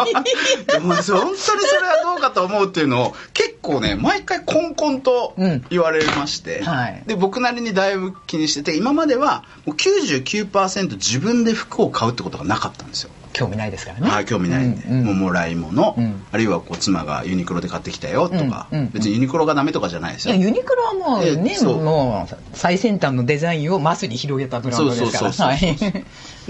[0.66, 7.02] で も本当にそれはどうかと思うっていうのを結構ね毎回コンコンとうん言われまして、はい。
[7.06, 14.08] で僕なりにだいぶ気にしてて今まではもう99%自分で服を買うってことがなかったんですよ興味ないですからね。
[14.08, 14.66] はい、興味ない。
[14.66, 15.18] んで、うんうん。
[15.18, 16.22] もらい物、うん。
[16.30, 18.84] あるいはこう妻がユニクロで買ってきたよとか、うんうん。
[18.86, 20.34] うん別にユニクロがダメとかじゃないですよ。
[20.34, 25.32] いやユニクロはもうねもう最先端のデザインをマスに広げたブランドですから。
[25.32, 25.76] はい。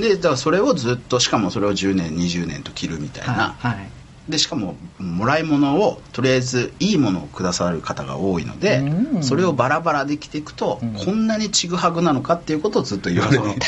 [0.00, 3.90] でだからそれをずっとしかもそれを10年20年と着るみたいな、はいはい。
[4.30, 9.22] でしかももらい物をとりあえずいいものをくださる方が多いので、うん。
[9.22, 10.94] それをバラバラで着ていくと、うん。
[10.94, 13.60] こんなにちぐはぐなのかっていうことをずっと言われていて、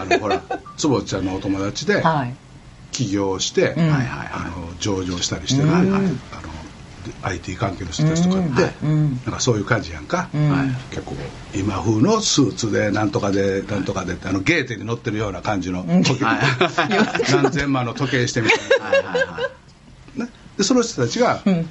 [0.00, 0.42] あのほら
[0.76, 2.34] 坪ちゃんのお友達ではい。
[2.92, 5.74] 起業して、あはの上場したりしてる、うん。
[5.74, 6.52] はいはいあの
[7.02, 9.10] で IT 関係の人たちとかって、うん。
[9.10, 10.50] なんかそういう感じやんか、うん。
[10.50, 10.68] はい。
[10.90, 11.16] 結構
[11.54, 16.38] 今風のスーツでなんとかでなんとかでってあのゲーテに乗ってるような感じの時計、はい。
[17.32, 19.40] 何千万の時計してみたいはいはいは
[20.16, 20.18] い。
[20.18, 21.68] な、ね、でその人たちがうん。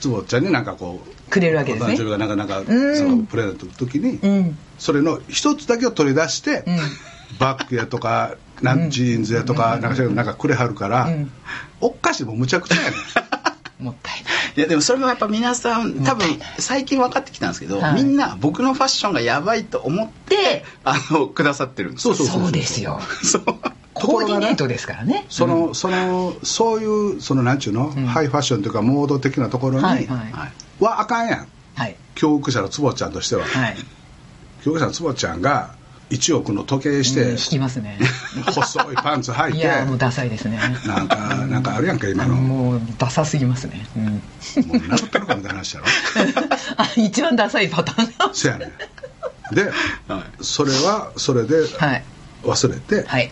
[0.00, 1.92] 坪ちゃんになんかこうくれるわけですね。
[1.92, 2.96] お誕生日がなかなかうん。
[2.96, 4.58] そのプレゼントの時に、うん。
[4.78, 6.78] それの一つだけを取り出して、うん
[7.38, 11.30] バッグやとかなんジーンズやとか、なんかそういうのなんかくれはるから、うん。
[11.80, 12.92] おっかしいもうむちゃくちゃやねん。
[13.84, 14.24] もったいない。
[14.56, 17.94] いやでもそれもやっぱ皆さん多分最近分かってきたんですけど、はい。
[17.94, 22.14] みんな僕のファッションがやばいと思ってあのくださってるんですよ。
[22.14, 23.00] そうそうそうですよ。
[23.22, 23.44] そう。
[23.94, 25.26] コーディネートですからね。
[25.28, 28.06] その、そのそういうそのなんちゅうの、ん。
[28.06, 30.52] ハイファッションというかモード的なところに、は
[30.98, 31.48] あかんやん。
[31.76, 31.96] はい。
[32.16, 33.76] 教育者の坪ちゃんとしては、はい。
[34.64, 35.76] 教育者の坪ちゃんが
[36.10, 37.98] 1億の時計して、うん引きますね。
[38.46, 40.58] 細いパンツ履いいてやもうダサいですね。
[40.86, 41.16] なんか
[41.46, 44.10] なんかあるやんか今の、ももうダサすぎますね、うん、う
[44.88, 45.86] 殴ってるかみたいな話やろ。
[46.76, 48.06] あ一番ダサいパターン。
[48.06, 49.54] がそやねん。
[49.54, 49.64] で、
[50.08, 50.44] はい。
[50.44, 52.04] それはそれではい。
[52.42, 53.30] 忘れて、はい。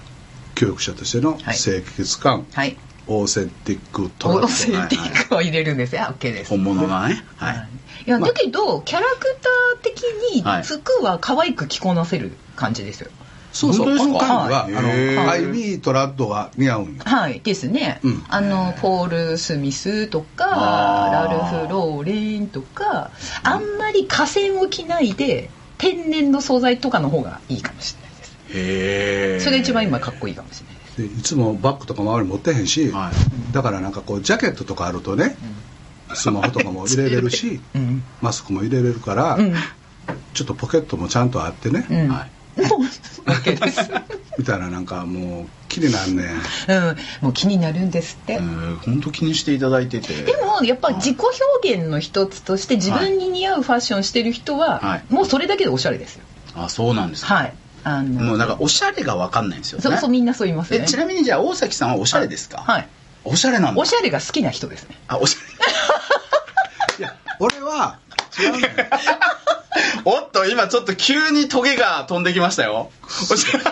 [0.55, 1.57] 教育者としてのはい。
[1.57, 2.77] 清潔感、はい。
[3.07, 6.51] オーセンティックトラオーッセンティックを入れるんですよ OK です。
[6.51, 7.25] 本物がね。
[7.37, 7.69] ははい
[8.07, 8.29] いやまあ。
[8.29, 10.03] だけどキャラクター的
[10.35, 10.63] にはい。
[10.63, 13.11] 服は可愛く着こなせる感じですよ。
[13.53, 13.87] そうそう。
[13.87, 17.41] 本当ですか今回は、はいあのアイビートラッドが似合うんよはい。
[17.41, 18.25] ですね、うん。
[18.29, 23.11] あのポール・スミスとかラルフ・ローレンとか
[23.43, 28.37] あんまり河川を着ないで天然の素材とかの方がいいかもしれないです。
[28.51, 33.11] へえそれが一番今かっこいいかもしれないですでいつもバッグとか周り持ってへんし、は
[33.53, 35.37] だからなんかこうジャケットとかあるとね、
[36.17, 38.03] スマホとかも入れれるし、 うん。
[38.23, 39.55] マスクも入れれるから、うん。
[40.35, 42.27] ちょっとポケットもちゃんとあってね、うん、は
[42.57, 42.61] い。
[42.63, 43.91] もう OK です、
[44.39, 46.27] みたいななんかもう気になんねん。
[46.27, 46.33] う
[46.93, 50.15] ん、もう気になるんですって、本当気にしていただいてて。
[50.23, 51.19] でもやっぱ自己
[51.61, 55.05] 表現の一つとして自分に似合うファッションしてる人は、はい。
[55.13, 56.23] もうそれだけでおしゃれですよ。
[56.55, 57.35] あそうなんですか。
[57.35, 57.53] はい。
[57.85, 59.83] あのもうなんかおしゃれが分かんないんですよね。
[59.83, 60.81] そうそうみんなそう言いますね。
[60.83, 62.63] えちなみにじゃあ大崎さんはおしゃれですか？
[62.67, 62.89] はい
[63.27, 63.81] おしゃれなんだ。
[63.81, 64.97] おしゃれが好きな人ですね。
[65.09, 65.39] あおしゃ
[66.99, 67.99] いや俺は
[68.39, 68.53] 違う
[70.05, 72.91] おっと今ちょっと急にトゲが飛んできましたよ。
[73.31, 73.65] おしゃれ。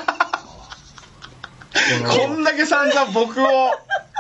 [2.07, 3.47] こんだけ散々僕を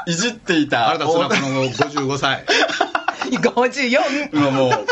[0.06, 0.90] いじっていた。
[0.90, 2.44] あなたそのこの55歳。
[3.30, 4.86] 54 今もう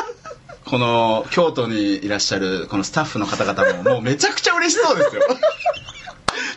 [0.65, 5.23] この京都にいらっしゃるこのスタッフの方々ももうめちゃくちゃ嬉しそうですよ。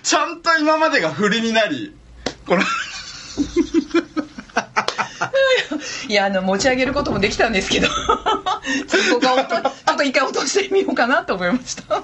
[0.03, 1.95] ちゃんと今までが振りになり
[2.47, 2.63] この
[6.07, 7.97] いやあの持ち上げることもできたんですけどちょっ
[9.19, 12.03] とここ落とちょっと一回落としてみようかなと思いました。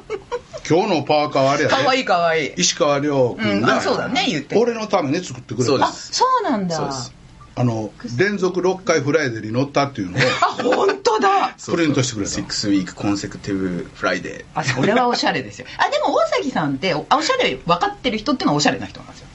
[0.69, 1.75] 今日のパーカーはあれやで。
[1.75, 2.47] かわいいかわい。
[2.47, 4.57] い石川遼君が、うんあそうだね言って。
[4.57, 5.65] 俺のために作ってくれた。
[5.65, 7.13] そうですあそうなんだそうです。
[7.53, 11.55] あの連続6回フライデーに乗ったっていうのをあ本当だ。
[11.65, 12.31] プリントしてくれた。
[12.31, 15.67] 6 week consecutive フライデーあそれはおしゃれですよ。
[15.77, 19.27] あでも大崎さんっておおしゃれ分かってる人っていうのはおしゃれな人なんですよ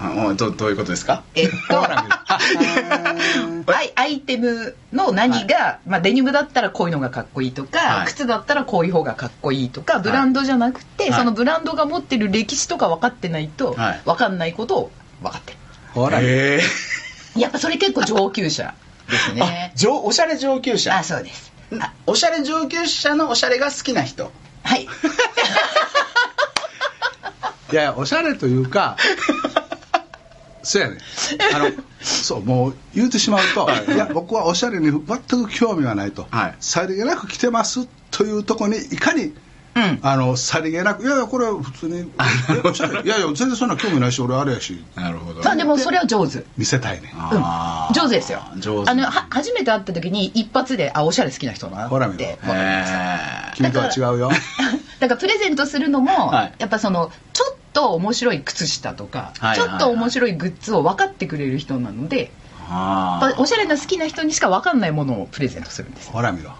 [0.00, 1.22] あおどどういうことですか？
[1.34, 1.84] えっと
[3.72, 8.06] アイアイテムの何が、まあ、デニムだったらこういうのがかっこいいとか、はい。
[8.06, 11.20] 靴だったらこういう方がかっこいいとかブランドじゃなくて、はい。
[11.20, 14.00] そのブランドが持ってる歴史とか分かってないとはい。
[14.04, 14.90] 分かんないことを
[15.22, 15.58] 分かってる。
[15.94, 16.20] ほら。
[16.20, 16.60] へ
[17.36, 17.38] え。
[17.40, 18.74] やっぱそれ結構上級者
[19.10, 20.96] ですあね上おしゃれ上級者。
[20.96, 21.52] あそうです。
[21.80, 24.30] あおしゃれ上級者のおしゃれが好きな人。
[24.62, 24.86] はい。
[27.72, 28.96] いやおしゃれというか
[30.64, 30.98] そうやね。
[31.54, 36.54] あの そうもう言うてしまうと、い、や僕はおしゃれに全く興味がないと、はい。
[36.60, 39.34] さりげなく着てますというところにいかに
[39.74, 39.98] うん。
[40.02, 42.10] あのさりげなくいやいやこれは普通に
[42.48, 44.82] えおしゃれいやいや全然そんな興味ないし俺あれやし。
[44.94, 45.42] なるほど。
[45.42, 46.44] まあでもそれは上手。
[46.56, 47.12] 見せたいね。
[47.16, 47.94] あー。
[47.94, 48.40] 上手ですよ。
[48.58, 48.90] 上手。
[48.90, 52.14] あのは初めて会った時に一発であおしゃれ好きな人だなほら見ろ。
[52.14, 54.30] ってへえ君とは違うよ。
[55.00, 56.52] だからプレゼントするのも、はい。
[56.58, 62.30] やっぱそのちょっと面白い靴下とか、はいちょっと面白いグッズを分かってくれる人なので、
[63.38, 66.10] おしゃれな好きな人にしか分かんないものをプレゼントするんです。
[66.10, 66.50] ほら見ろ。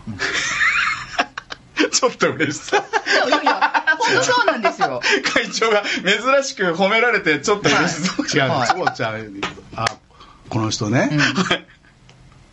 [1.77, 2.81] ー ちょっと嬉しそう
[3.29, 5.01] いやいや本当そうなんですよ。
[5.35, 8.69] 会長が珍しく褒められてちょっと嬉しそう、違う、はい。
[8.69, 9.31] そうちゃう。
[9.77, 9.87] あ
[10.49, 11.11] この人ね、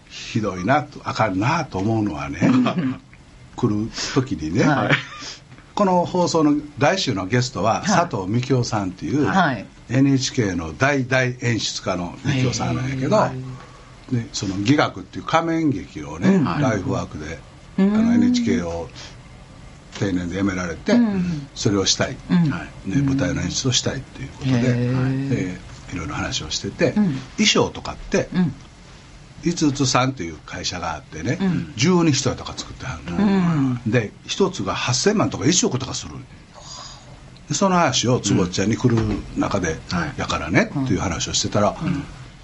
[0.10, 2.39] ひどいなとあかんなと思うのはね。
[3.56, 4.91] 来る時にね、はい
[5.82, 7.88] この放送の来週のゲストは、い。
[7.88, 9.65] 佐藤幹夫さんっていう、はい。
[9.89, 13.17] NHK の大大演出家の幹夫さんなんやけど、
[14.15, 16.62] でその戯楽っていう仮面劇をね、はい。
[16.62, 17.39] ライフワークで、
[17.80, 17.96] うん。
[17.96, 18.89] あの NHK を
[19.98, 21.48] 定年で辞められて、うん。
[21.56, 22.38] それをしたい、うん。
[22.52, 22.89] はい。
[22.89, 26.94] ね、舞台の演出をしたいっていうことで、えーいろいろ話をしてて、ん。
[26.94, 28.54] 衣装とかって、うん
[29.44, 31.74] 五つさんという会社があってね、ん。
[31.78, 33.28] 12人とか作ってはるの、う
[33.88, 33.92] ん。
[33.92, 36.14] で一つが8000万とか1億とかする
[37.50, 38.98] でその話を坪ちゃんに来る
[39.36, 40.14] 中で、はい。
[40.18, 41.76] やからねっていう話をしてたら、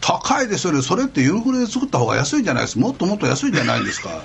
[0.02, 0.82] 高いですよね。
[0.82, 4.22] それってユニクロで作った方が安いんじゃないですもっともっと安いんじゃないんですか。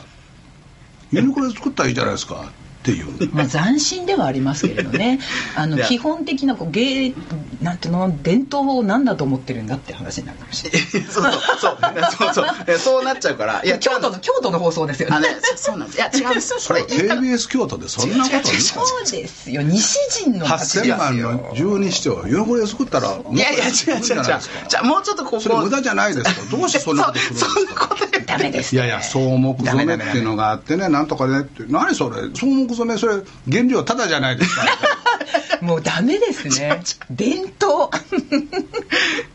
[1.13, 2.51] ユニクロで作ったらいいじゃないですか
[2.83, 3.31] っていう。
[3.33, 5.21] まあ、斬新ではありますけれどね。
[5.55, 7.15] あの基本的なこう芸
[7.61, 11.77] なんていうの伝統を何だと思ってるんだって話になるかもしれないそうそうそう
[12.19, 12.35] そう。
[12.35, 13.63] そうえそうなっちゃうから。
[13.65, 15.17] いや京都の京都の放送ですよね。
[15.17, 15.99] あねそそうなんです。
[15.99, 20.97] いや違うんです これ KBS 京都でそんなこと言うそうですよ西陣の町ですよ。
[20.97, 24.25] 8000万の12してをユニクロで作ったらいやいや違う違う違う。
[24.69, 25.41] じゃあもうちょっとここ。
[25.41, 26.57] それ無駄じゃないですか。
[26.57, 27.97] どうしてそんなことするんですか？
[28.33, 34.65] ダメです、ね、いやいや草木染めっていうのがあってねなんとかねって何それ草木染めそれ原料ただじゃないですか。
[35.61, 36.83] もうダメですね。
[37.11, 37.89] 伝統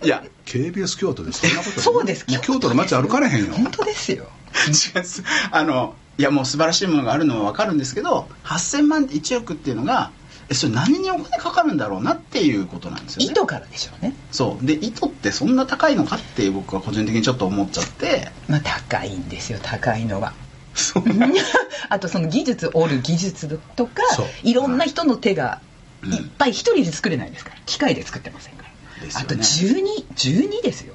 [0.04, 2.26] いや KBS 京都でそんなこと そうです。
[2.42, 3.54] 京都の街歩かれへんよ。
[3.54, 4.28] 本当ですよ。
[4.68, 5.24] 違います。
[5.52, 13.32] あのいやもう素晴らしいものがあるのは分かるんですけど8000万1億っていうのがえそれ何にお金かかるんだろうなっていうことなんですよね。
[13.32, 14.14] 糸からでしょうね。
[14.32, 14.66] そう。
[14.66, 18.32] で糸ってそんな高いのかって僕は個人的にちょっと思っちゃって。
[18.48, 20.34] まあ高いんですよ高いのは。
[20.74, 21.04] そう
[21.90, 24.04] あとその技術織る技術とか
[24.44, 25.62] いろんな人の手が
[26.04, 26.16] い。
[26.16, 27.58] っぱい一人で作れないですから。
[27.66, 28.64] 機械で作ってませんか
[29.02, 29.12] ら、ね。
[29.16, 30.94] あと1212ですよ。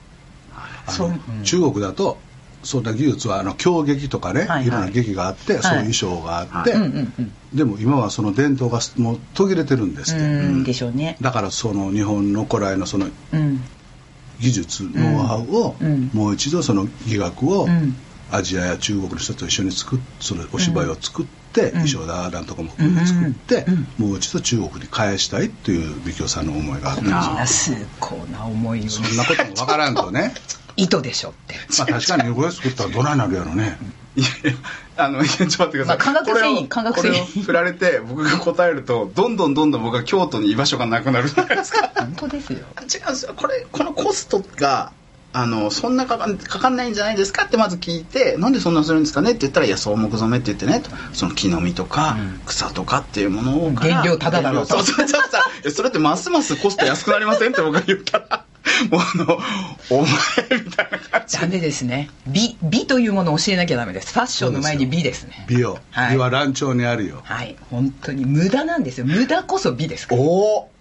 [1.45, 2.19] 中国だと
[2.63, 4.67] そんな技術はあの京劇とかね、はいはい。
[4.67, 7.33] いろんな劇があって、そういう衣装があって、はいうんうんうん。
[7.55, 11.17] でも今はその伝統がもう途切れてるんですって、うんでしょうね。
[11.21, 13.61] だからその日本の古来のそのうん。
[14.41, 16.11] 技術ノウハウをうん。
[16.13, 17.95] もう一度その技学をうん。
[18.33, 27.19] アジアや中国の人と一緒に作っそのお芝居を作って、衣装だなんとかもうん作って、うんもう一度中国に返したいっていう美京さんの思いがあったんですよ。
[27.19, 28.89] あな崇高な思いを。
[28.89, 30.33] そんなこともわからんとね
[30.77, 31.55] 糸でしょって。
[31.79, 33.79] まあ確かにこれ作ったらどないなるやろね。
[34.15, 34.29] いや
[34.97, 37.15] あのちょっと待ってください、まあ化学繊維これを化学繊維。
[37.15, 41.91] これを振られて僕が答えるとどんどんどんどん僕は京都に居場所がなくなるじゃないですか。
[41.97, 42.59] 本当ですよ。
[42.59, 44.93] 違うんですよこれこのコストが
[45.35, 49.31] あのそんなかかんかかんないんじゃないですかってまず聞いてなんでそんなするんですかね？
[49.31, 50.91] って言ったらいや草木染めって言ってねと。
[51.15, 53.95] その木の実とか草とかっていうものをから。
[53.95, 54.83] 原料タダだろうと。
[54.83, 58.45] そうそうそうそれってますますコスト安くなりませんって僕が言ったら
[58.91, 59.39] もうあの
[59.91, 60.07] お前
[60.65, 61.39] みたいな感じ。
[61.39, 62.11] ダメですね。
[62.27, 64.13] 美美というものを教えなきゃダメです。
[64.13, 65.45] ファッションの前に美ですね。
[65.49, 66.13] 美容、はい。
[66.13, 67.21] 美は乱調にあるよ。
[67.25, 67.57] はい。
[67.71, 69.07] 本当に無駄なんですよ。
[69.07, 70.21] 無駄こそ美ですから。
[70.21, 70.72] おお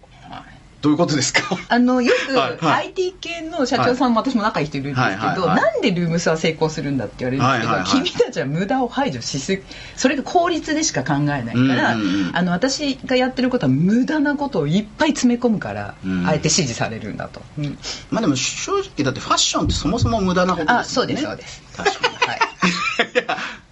[0.82, 1.44] どういうことですか？
[1.70, 2.88] あのよはいくはい。
[2.88, 9.62] IT 系の社長さんも私も仲いい人いるんですけど、なんでルームスは成功するんだって言われるんですけど、君たちは無駄を排除しすぎ
[9.96, 11.96] それが効率でしか考えないから、
[12.34, 16.28] あの私がやってることは無駄なことをいっぱい詰め込むから、うん。
[16.28, 17.78] あえて支持されるんだと、うん。
[18.10, 20.80] まあでも正直だってファッションってそもそも無駄なことですよね。
[20.80, 21.62] あそうですそうです。
[21.78, 22.16] 確かに。
[22.16, 22.40] はい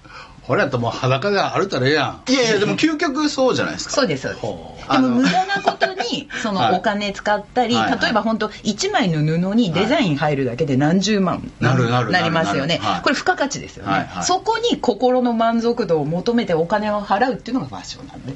[0.50, 2.32] いやこれやったらもう裸で歩いたらええやん。
[2.32, 3.94] いやいやでも究極そうじゃないですか。
[3.94, 4.42] そうですそうです。
[4.42, 6.72] でもあの無駄なことにそはい。
[6.72, 7.92] のお金使ったり、はい。
[7.92, 12.82] はい例えば本当1枚の布にデザイン入るだけで何十万なるなるなりますよね。
[13.04, 14.24] これ付加価値ですよね、はいはい。
[14.24, 18.34] そこに心の満足度を求めてお金を払うっていうのがファッションなんで。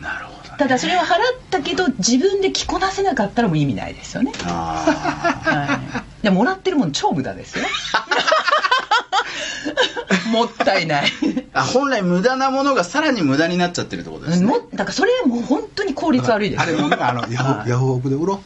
[0.00, 0.56] なるほどね。
[0.58, 1.06] ただそれを払っ
[1.50, 4.84] たけど自分で着こなせなかったらもう意味ないですよね、あ
[5.44, 7.64] はい、でもらってるもん超無駄ですよ
[10.32, 11.06] もったいない。
[11.06, 14.46] ーあ本来無駄なものがさらに無駄になっちゃってるってことですね。
[14.46, 16.60] もだからそれもう本当に効率悪いです。
[16.60, 17.70] よあれもねあの ヤフはい。
[17.70, 18.40] ヤフオクで売ろ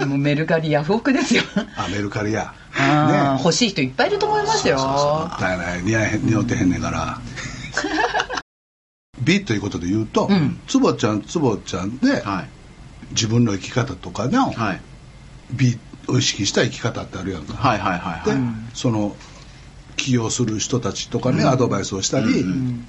[0.00, 0.04] う。
[0.06, 1.42] もうメルカリヤフオクですよ。
[1.76, 2.52] あメルカリや。
[2.78, 3.38] ね。
[3.42, 4.76] 欲しい人いっぱいいると思いますよ。
[4.76, 5.82] もったいない。
[5.82, 7.18] 似合えへん似合ってへんねんから。
[9.20, 10.60] 美ということで言うと、うん。
[10.68, 12.48] つぼちゃんつぼちゃんで、はい。
[13.10, 14.80] 自分の生き方とかのはい。
[15.50, 18.40] 美を意識した生き方ってあるやんか、はいはいはいで、はい。
[18.74, 19.16] その
[19.98, 22.88] 起業する人たちとかね、アドバイスをしたり、うん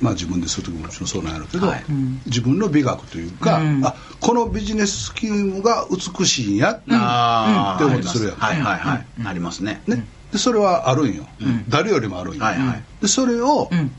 [0.00, 1.84] まあ自分でする時ももちろんそうなんやろうけど、はい。
[1.88, 2.20] うん。
[2.26, 3.84] 自分の美学というか、うん。
[3.84, 6.94] あこのビジネススキームが美しいんや、って
[7.84, 8.34] 思ってするや。
[8.34, 8.36] ん。
[8.36, 9.06] はいはいはい。
[9.24, 9.82] ありますね。
[9.88, 11.26] ね、でそれはあるんよ、
[11.68, 12.82] 誰よりもあるんよ、はいはい。
[13.02, 13.90] でそれをフうん。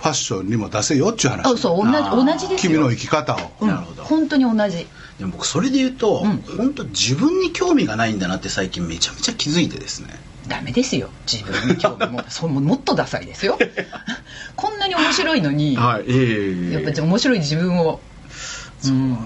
[0.00, 2.72] ァッションにも出せよっていう話、あそう同じ同じですよ。
[2.72, 3.68] 君の生き方を、うん。
[3.68, 4.04] なるほど。
[4.04, 4.86] 本当に同じ。
[5.18, 6.56] でも僕それで言うと、うん。
[6.56, 10.08] 本当自分に興味がないんだなって最近めちゃめちゃ気づいてですね
[10.48, 11.10] ダメですよ。
[11.30, 13.58] 自分に興味も そうもっとダサいですよ。
[14.56, 16.72] こんなに面白いのに、はいええ。
[16.72, 18.00] やっぱり面白い自分を、
[18.84, 19.18] うん、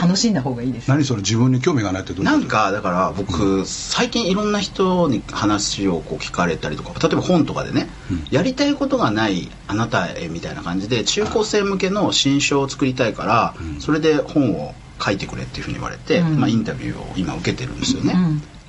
[0.00, 0.88] 楽しんだ方がいいです。
[0.88, 2.40] 何それ自分に興味がないってどういうこと？
[2.40, 7.88] なんかだから僕最近いろんな人に話をこう聞かれたりとか例えば本とかでね、
[8.30, 16.40] やりたいことがないあなたへみたいな感じで中高生向けの新書を作りたいから、それで本を書いてくれっていうふうに言われて、うん。
[16.40, 18.14] まあ、インタビューを今受けてるんですよね、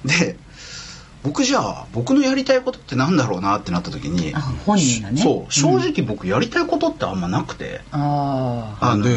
[0.04, 0.08] うん。
[0.08, 0.38] で
[1.24, 5.22] 僕じゃあ僕のやりたいことってなんだろうなってなった時にあ本人がね。
[5.22, 9.16] そう正直僕やりたいことってあんまなくて、あああので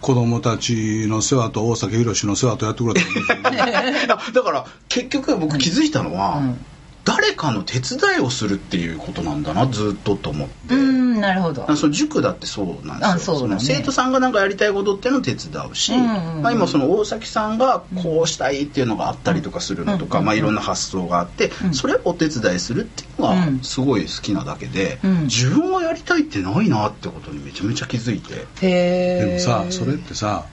[0.00, 3.00] 子供たちの世話と大崎宏の世話とやってくれ
[3.42, 3.66] たん いや
[4.06, 6.58] だから結局僕気づいたのは、うん
[7.04, 11.70] 誰かの手伝いをするっていうことなんだなずっとと思って、うんなるほど。
[11.70, 13.08] あその塾だってそうなんですよ。
[13.08, 13.54] あそうだね。
[13.54, 16.42] の生徒さんがなんかやりたいことっていうのを手伝うし、うんうんうん。
[16.42, 21.74] まあ、今その大崎さんがこうしたいっていうのがあったりとかするのとか、うんまあ、いろんな発想があって、うん。
[21.74, 23.60] それをお手伝いするっていうのがうん。
[23.60, 25.22] すごい好きなだけで、うん。
[25.24, 28.34] 自分がやりたいってないなってことにめちゃめちゃ気づいて。
[28.34, 30.46] へえでもさそれってさ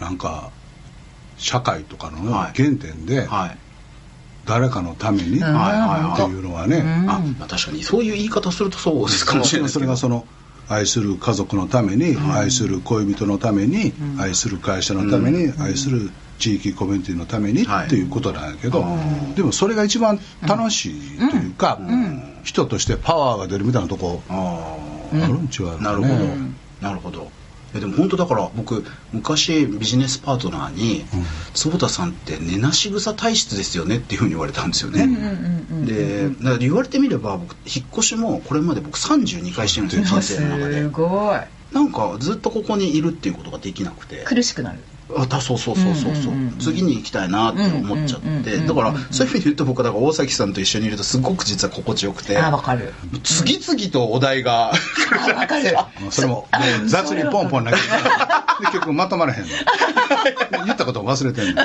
[0.00, 0.50] なんか
[1.36, 2.62] 社会とかのはい。
[2.62, 3.58] 原点ではい
[4.46, 5.42] 誰かのためにっていう
[6.42, 6.86] のはね、うん。
[7.10, 10.26] あまあ、確かにそういう言い方するとそうですかもしれないそれがその
[10.68, 17.86] 愛する家族のために、愛する恋人のために、愛する会社のために、愛する地域コミュニティのためにはい。
[17.86, 19.34] っていうことなんやけど、うん。
[19.34, 21.78] でもそれが一番楽しいというか、
[22.42, 24.76] 人としてパワーが出るみたいなとこあ
[25.12, 26.14] あるん違う、あなるほど、
[26.80, 27.30] なるほど
[27.74, 31.04] えでも本当だから僕昔ビジネスパートナーに
[31.54, 41.40] 「坪田さんって寝なし草体質ですよね」っていうふうに言われたんですよね、うんうんうんで言われてみれば僕引っ越しもこれまで僕32回してるんですよ人生の中すでごい。
[41.74, 44.24] なんかずっとここにいるっていうことができなくて。
[44.24, 44.78] 苦しくなる
[45.16, 52.38] あたそうそうそうそうそう,、うんうんうん次に行きたいなって思っちゃって、だからそういう意味で言うと僕だから大崎さんと一緒にいるとすごく実は心地よくて。
[52.38, 52.94] あわかる。
[53.22, 54.72] 次々とお題が。
[55.46, 55.76] かる
[56.10, 56.48] それもも
[56.84, 57.86] う雑にポンポン投げてで
[58.66, 59.48] 結局まとまらへんの。
[60.64, 61.62] 言ったことを忘れてんの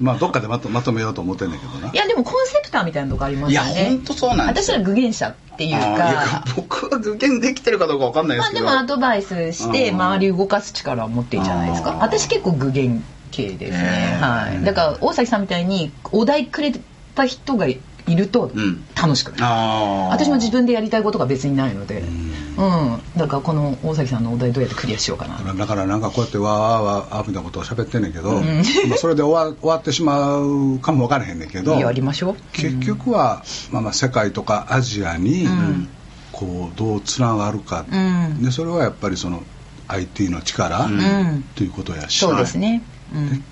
[0.00, 1.92] まあどっかでまとまとめようと思ってんねんけどな。
[1.92, 4.78] いやでもコンセプターみたいなとこありますいやよね本当そうなんですよ。
[4.78, 6.44] 私ら具現者っていうか。
[6.56, 9.94] 僕は具現できてるかどうかわかんないでけど、ますあでもアドバイスしてうん。
[9.96, 11.98] 周りを動かす力を持ってるじゃないですか。
[12.00, 14.18] 私結構具現系ですね。
[14.20, 14.64] はい。
[14.64, 16.72] だから大崎さんみたいにお題くれ
[17.14, 17.80] た人がい
[18.16, 18.84] るとうん。
[18.94, 20.10] 楽しくなる。
[20.10, 22.00] 私も自分でやりたいことが別にないので。
[22.00, 23.00] うん。
[23.16, 25.54] だからこの大崎さんのお題どうやってクリアしようかな。
[25.54, 28.44] だからなんかこうやってわーわーわーみたいなことを喋ってんねんけど、ん。
[28.88, 35.88] まあそれで終わ終わってしまうかもわからへんねんけどやりましょう結局は、まあ、まあ世界とかアジアに、ん。
[36.32, 38.42] こうどうつながるか、うん。
[38.42, 39.42] でそれはやっぱりその
[39.88, 41.00] IT の力、うん。
[41.00, 42.18] うんということやし。
[42.18, 42.82] そうですね。
[43.14, 43.44] うん。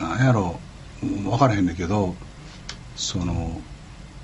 [0.00, 0.58] なんやろ
[1.00, 2.14] 分からへんねんけど
[2.96, 3.60] その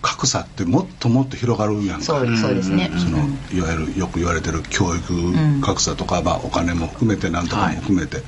[0.03, 2.05] 格差ってもっともっと広がるやんか。
[2.05, 2.91] そうそうですね。
[2.97, 3.57] そのうん。
[3.57, 8.19] いわゆるよく言われてる教育格差とか、まあ、お金も含めてなんとかも含めて、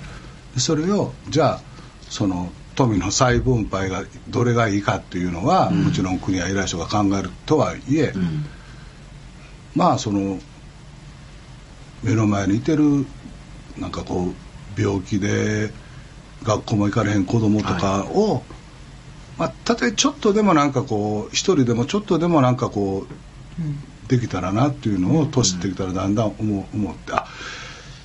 [0.54, 1.60] でそれをじゃあ
[2.08, 8.12] その富の再分配がどれがいいかっていうのは、もちろん国や偉い人が考えるとはいえ、
[9.74, 10.38] まあその
[12.02, 13.06] 目の前にいてる
[13.78, 15.70] なんかこう病気で
[16.42, 18.42] 学校も行かれへん子供とかを、
[19.39, 27.26] まあ、たとえちょっとでもなんかこう一人でもちょっとでもなんかこうできたらなっていうのを年ってきたらだんだん思思ってあ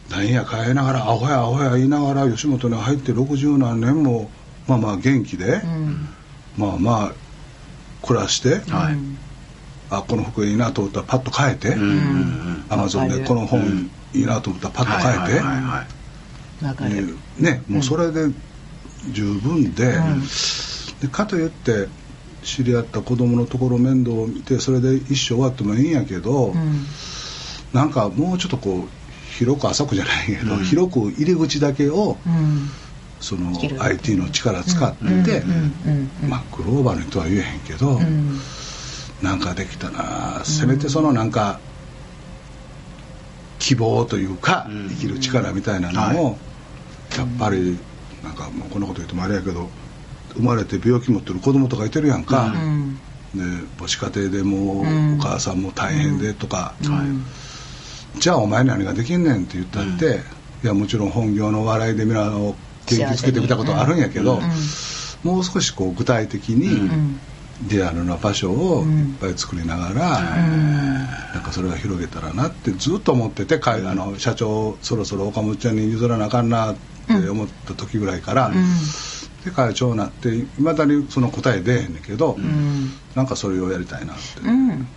[0.10, 4.32] なんや変えながらアホやアホや言いながら吉本に入って60何年も
[4.68, 6.08] まあまあ元気で、うん。
[6.58, 7.14] まあまあ
[8.06, 8.98] 暮らして、はい。
[9.90, 11.82] あこの服いいなと思ったらパッと変えて、うん。
[11.82, 12.66] うんうん。
[12.70, 16.88] アマゾンでこの本いいなと思ったらパッと変えて、はいはいはいは
[17.40, 17.44] い。
[17.44, 18.28] ねもうそれで
[19.12, 20.22] 十分で,、うん
[21.02, 21.88] でかといって
[22.44, 26.86] 知り合った子供のところ面倒を見てそれで一生終わってもいいんやけど、うん。
[27.74, 30.64] なんかもうちょっとこう広く浅くじゃないけど、うん。
[30.64, 32.70] 広く入り口だけをうん。
[33.20, 35.44] その IT の力使って、
[36.28, 38.40] まあグローバルにとは言えへんけど、うん
[39.22, 40.46] なんかできたな。
[40.46, 41.60] せめてそのなんか
[43.58, 44.90] 希望というか、うん。
[44.90, 46.38] 生きる力みたいなのを、は
[47.18, 47.80] やっぱり
[48.24, 49.70] なんかもうこんなこと言うともあれやけど
[50.38, 52.96] 生まれて病気持ってる子供とかいてるやんか、うん。
[53.36, 53.42] で
[53.78, 57.26] 母子家庭でもお母さんも大変でとか、うん。
[58.20, 60.22] じゃあお前何ができんねんって言ったって、
[60.64, 64.42] いやもちろん本業の笑いでみんなを元気つけてみたことはあるんやけど、うん。
[65.30, 67.20] もう少しこう具体的に、うん。
[67.64, 70.20] リアルな場所をうんいっぱい作りながら、
[71.34, 76.76] なんかそれが広げたらなってずっと思っててあの社長そろそろ岡本ちゃんに譲らなあかんなっ
[77.08, 78.52] て思った時ぐらいから、
[79.46, 82.92] で会長になっていまだにその答え出えへんねんけど、うん。
[83.16, 84.42] なんかそれをやりたいなって。
[84.42, 84.88] うん。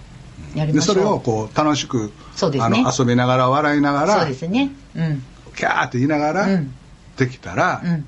[0.55, 2.78] やりましょでそうれをこう楽しく、そうですね。
[2.78, 4.70] あの遊びながら笑いながそうらですね。
[4.97, 5.22] うん。
[5.55, 6.74] キャーって言いながら、うん。
[7.16, 8.05] できたら、うん。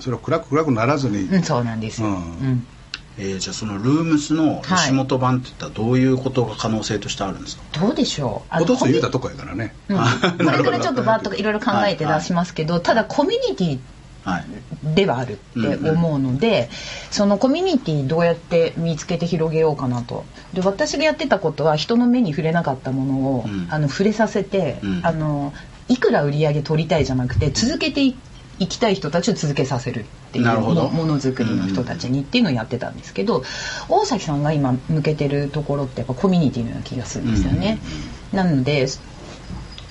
[0.00, 2.02] それは暗く暗くならずに、うんそうなんです。
[2.02, 2.16] よううん。
[2.16, 2.66] ん
[3.18, 8.62] えーじゃあそのルームスの吉本版っていったらどういうことが可能性としてあるんですか、どうでしょう。
[8.62, 9.96] お父さん言うたとこやからね、うん。
[10.46, 13.78] これからちょっとバッといろいろ考えて出しますけど、ただコミュニティはい
[14.82, 15.36] ではあるっ
[15.80, 16.68] て思うので、
[17.10, 20.24] そのコミュニティどうやって見つけて広げようかなと。
[20.52, 23.66] で私がやってたことは人の目に触れなかったものを、うん。
[23.70, 25.00] あの触れさせて、うん。
[25.04, 25.52] あの
[25.88, 28.16] いくら売り上げ取りたいじゃなくて続けてい
[28.60, 33.42] いきたい人たちを続けさせるっていうものづくりの人たちにっていうのをやってたんですけど
[33.88, 37.78] 大崎さんが今向けてるところってやっぱコミュニティのような気がするんですよね。
[38.32, 38.86] なので、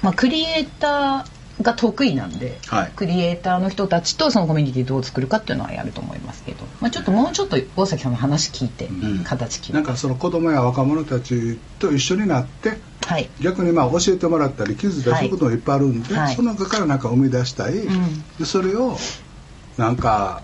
[0.03, 2.91] まあ、クリエイターが得意なんで、はい。
[2.95, 9.23] クリエイターの人たちとそのコミュニティどう作るかっていうのはやると思いますけど、まあ、ちょっともうちょっと大崎さんの話聞いて、ん。
[9.23, 9.73] 形聞いて。
[9.73, 13.29] なんかその子供や若者たちと一緒になってはい。
[13.41, 16.35] 逆にまあ教えてもらったり気づいたりすることもいっぱいあるんで、はい。
[16.35, 17.87] その中からなんか生み出したい、ん。
[18.37, 18.97] でそれを
[19.77, 20.43] なんか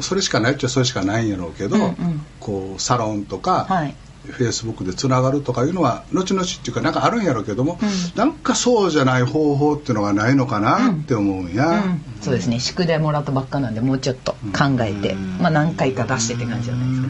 [0.00, 2.26] それしかないっちゃそれしかないんやろうけど、うんうん。
[2.40, 3.96] こうサロンとか、はい
[4.26, 7.88] フェイスブックでつながるとかいうのは後々っていうかなんかあるんやろうけども、うん。
[8.16, 12.58] なんかそうじゃない方法っていうのがないのかなって思うんや、うん、そうですね。
[12.58, 15.38] 宿題もらったばっかなんでもうちょっと考えて、うん。
[15.38, 17.08] まあ、何回か出してって感じじゃないですか、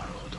[0.00, 0.38] なるほど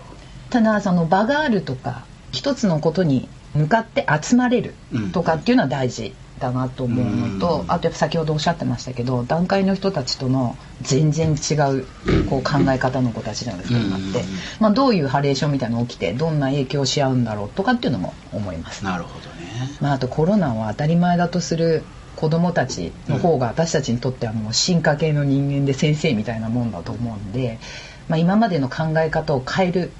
[0.49, 4.73] ただその場があるとか一つのことに向かって集まれる
[5.11, 7.71] とかっていうのは大事だなと思うのと、うん。
[7.71, 11.85] あとやっぱ先ほどおっしゃってましたけど段階の人たちとの全然違う
[12.29, 14.11] こう考え方の子たちなんですか今って、うん
[14.59, 18.83] まあ、どういうハレーションみたいなの起きてどんな影響をし合うんだろうとかっていうのも思います。
[18.83, 19.69] なるほどね。
[19.79, 21.83] まあ、あとコロナは当たり前だとする
[22.15, 27.59] 子どもたちの方が私たちにとってはもう進化系の人間で先生みたいなもんだと思うんで、
[28.07, 29.91] まあ、今までの考え方を変える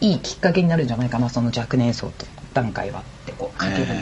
[0.00, 4.00] いいきっかけになるんじゃないかなその若年層と段階はってこうかけるのが、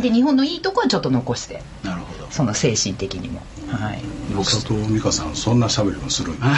[0.00, 1.62] で日本のいいとこはちょっと残して。
[1.82, 2.30] なるほど。
[2.30, 3.40] その精神的にも。
[3.68, 4.02] はい。
[4.44, 6.48] 佐藤美香さんそんな喋りもするんや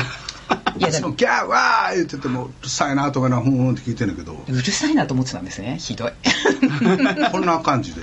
[0.78, 4.32] いやいつもギャーわー言っててもうるさいなとかなふんふんって聞いてんだけど。
[4.32, 5.76] うるさいなと思ってたんですね。
[5.78, 6.12] ひどい。
[7.30, 8.02] こんな感じで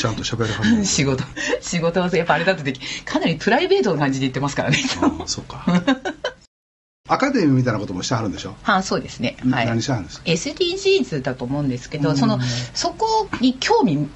[0.00, 1.24] ちゃんと喋り始める仕事
[1.60, 4.78] 仕事はやっぱあれだとできかなりプライベートな感じで言ってますからね。
[5.00, 5.64] ああそうか。
[7.10, 9.36] アカデミーみたいなこともしてはるんでしょ、は あそうですね。
[9.50, 9.66] はい。
[9.66, 12.16] 何してはるんですか？SDGs だと思うんですけど、うん。
[12.16, 12.38] その
[12.74, 14.08] そこに興味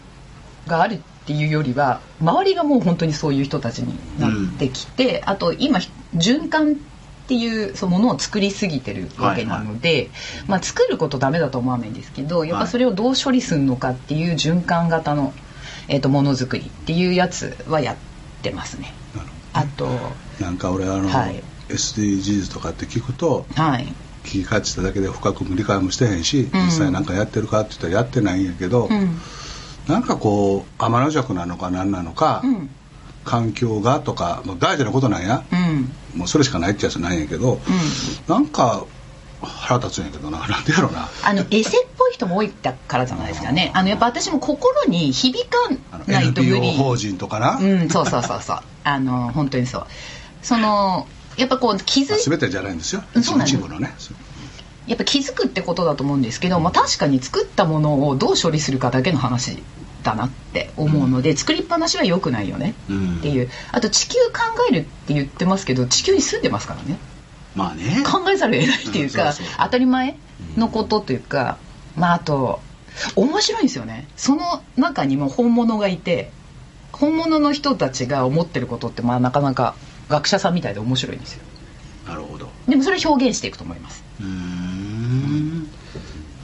[0.66, 5.80] があるっていうよりは周りがもう本当にそういう人たちになってきて、あと今
[6.16, 6.74] 循環っ
[7.28, 10.10] ていうそのものを作りすぎてるわけなので、
[10.48, 15.32] まあ、作ることダメだと思わないんですけどやっぱそれをどう処理するのかっていう循環型の、
[15.88, 17.96] えー、とものづくりっていうやつはやっ
[18.42, 18.92] てますね。
[19.54, 19.88] あと
[20.40, 21.42] なんか俺あの、はい。
[21.68, 23.86] SDGs とかって聞くとはい。
[24.24, 26.64] 聞き返ってただけで深くも理解もしてへんし、うん。
[26.64, 29.18] 実際なんかやってるかって言ったらやってないんやけど、うん
[29.92, 32.70] なんかこう天の弱なのか何なのか、うん。
[33.24, 36.18] 環境がとかもう大事なことなんや、うん。
[36.18, 37.60] もうそれしかないってやつないんやけど、うん。
[38.26, 38.86] なんか
[39.42, 40.38] 腹立つんやけどな。
[40.48, 41.08] なんでやろうな。
[41.22, 43.70] あのエセっぽい人も多いからじゃないですかね。
[43.74, 45.58] あのやっぱ私も心に響か
[46.06, 46.76] ないと無 NPO 理。
[46.78, 48.58] 法人とかな、うん、そうそうそうそう。
[48.84, 49.86] あの本当にそう。
[50.42, 53.04] そのやっぱこう気づい全てじゃないんですよ。
[53.14, 53.56] うんそうなんです。
[53.56, 53.94] 一部のね。
[54.86, 59.62] やっぱ気づくってことだと思うんですけど、まあ、確かに作ったものをどう処理するかだけの話
[60.02, 62.74] だなって思うので、作りっぱなしは良くないよね
[63.18, 64.40] っていう、あと地球考
[64.70, 66.98] えるって言ってますけど地球に住んでますからね。
[67.54, 68.02] まあね。
[68.04, 70.16] 考えざるを得ないっていうか、当たり前
[70.56, 71.58] のことというか、
[71.96, 72.60] まああと
[73.16, 74.06] 面白いんですよね。
[74.16, 76.30] その中にも本物がいて
[76.92, 79.74] 本物の人たちが思ってることってまあなかなか
[80.08, 81.42] 学者さんみたいで面白いんですよ。
[82.06, 82.48] なるほど。
[82.68, 84.02] でもそれを表現していくと思います。
[84.20, 85.68] うーん。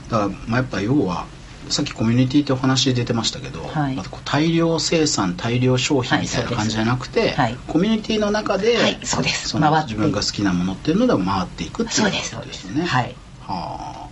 [0.09, 1.27] だから、まあ、やっぱ要は
[1.69, 3.95] さっきコミュニティってお話出てましたけど、はい。
[3.95, 7.57] またこう大量生産大量消費みたいな感じじゃなくて、はい。
[7.67, 9.49] コミュニティの中で、はいそうです。
[9.49, 12.77] その回って自分が好きなものっていうので回っていくっていうそうこですそうですとです。
[12.77, 12.87] よね。
[12.87, 13.15] はい。
[13.41, 14.09] は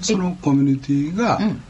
[0.00, 1.62] そのコミュニティが、うん。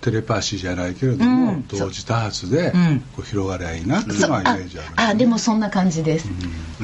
[0.00, 1.66] テレパシーじゃないけれども、うん。
[1.66, 3.00] 同時多発でうん。
[3.16, 6.28] こう広がりゃいいなっていうのはイメージある、ああでもそんな感じです、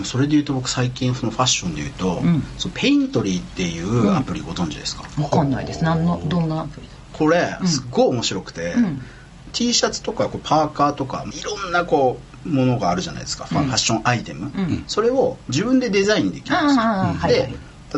[0.01, 2.43] あそれで言うと僕最近そのファッションで言うと、ん。
[2.57, 5.85] そのペイントリーっていうアプリご存知ですか、わかんないです。
[5.85, 6.95] 何のどんなアプリだ？
[7.21, 9.03] これすっごい面白くて、うん。
[9.53, 14.85] T シャツとかこうパーカーとかいろんなこうものがあるじゃないですか、ファッションアイテム、ん。
[14.87, 16.77] それを自分でデザインできるんです。
[16.77, 17.33] よ、ああはい。
[17.35, 17.49] 例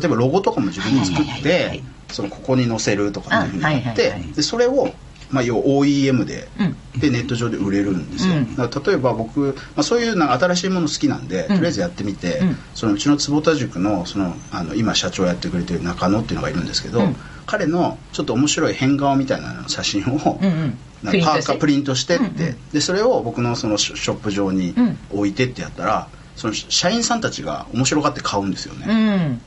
[0.04, 4.92] えばロゴとかも自分で作ってそのここに載せるとかっていうふうにやって、でそれを、
[5.32, 7.00] まあ、要は OEM で,、うん。
[7.00, 8.56] でネット上で売れるんですよ、うん。
[8.56, 11.56] 例えば僕、まあ、そういうなんか新しいもの好きなんで、うん。
[11.56, 12.56] とりあえずやってみて、うん。
[12.74, 17.16] そのうちの坪田塾のそのあの今社長やってくれてる中野っていうのがいるんですけど、うん。
[17.46, 20.78] 彼のちょっと面白い変顔みたいなの写真を、うんうん。
[21.02, 24.98] なんかパーカープリントしてって、でそれを僕のそのショップ上にうん。
[25.10, 29.40] 置いてってやったら、その社員さんたちが面白がって買うんですようね、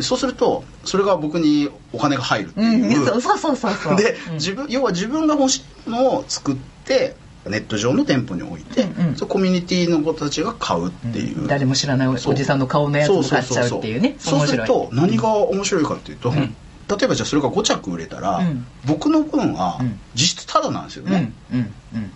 [0.00, 3.96] そうするとそれが僕にお金が入るってういう、んそうそうそうそうそう。
[3.96, 4.34] で、うん。
[4.34, 7.14] 自分要は自分が欲しいものを作って
[7.46, 9.16] ネット上の店舗に置いて、うんうん。
[9.16, 14.16] そうコミュニティの子たちが買うっていう、誰も知らないおじさんの顔のやつも買っちゃうっていうね。
[14.18, 16.34] そうすると何が面白いかっていうと、ん。
[16.34, 18.66] 例えばじゃあそれが5着売れたら、うん。
[18.86, 19.98] 僕の分はうん。
[20.14, 21.58] 実質タダなんですようんね、うん
[21.94, 22.10] うん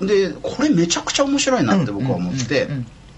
[0.00, 0.06] うん。
[0.06, 2.68] でこれめちゃくちゃ面白いなって僕は思って、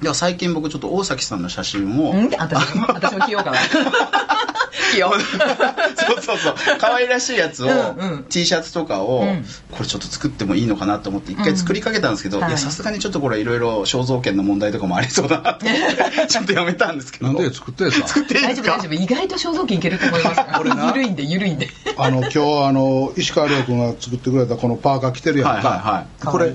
[0.03, 2.30] うんうんうんでは最近僕ちょっと大崎さんの写真を、うん？
[2.36, 3.59] 私も私も着ようかな。
[4.92, 5.20] 着よう。
[5.20, 6.55] そうそうそう。
[6.80, 8.24] 可愛らしいやつを、うんうん。
[8.24, 9.44] T シャツとかを、うん。
[9.70, 12.50] これちょっと作ってもいいのかなと思って一回作りかけたんですけど、うんはい。
[12.50, 17.26] いやさすがにちょっとこれいろいろ肖像権の問題とかもありそうだなと思って ちょっとやめたんですけど。
[17.28, 18.09] なんで作ってんすか？
[18.09, 18.70] 作っていいですか？
[18.70, 19.03] 大丈夫大丈夫。
[19.05, 20.40] 意外と肖像権いけると思います。
[20.59, 20.86] これな。
[20.88, 21.68] ゆるいんでゆるいんで。
[21.96, 26.26] あの今日あの石川遼君が作ってくれたこのパーカー着てるやんか、はいはいはい。
[26.26, 26.55] これ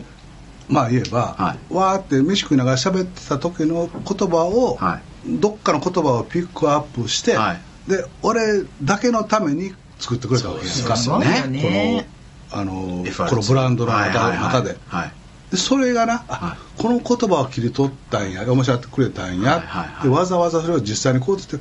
[0.69, 7.61] まあ言えば、はわーって飯食いながら喋ってた時の言葉を、はどっかの言葉をピックアップして、はい。
[7.89, 12.07] で俺だけのために作ってくれたわけですかそうですよね。
[12.51, 15.11] このあのこのブランドの中,、ではい
[15.51, 15.57] で。
[15.57, 16.81] それがな、あはい。
[16.81, 19.63] この言葉を切り取ったんや面白がってくれたんや、
[20.03, 21.57] でわざわざそれを実際にこうして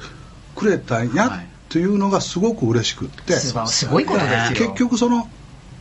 [0.54, 1.46] くれたんや、はい。
[1.68, 3.34] というのがすごく嬉しくって。
[3.34, 4.26] すごすごいことで
[4.57, 4.68] すよ。
[4.68, 5.28] 結局その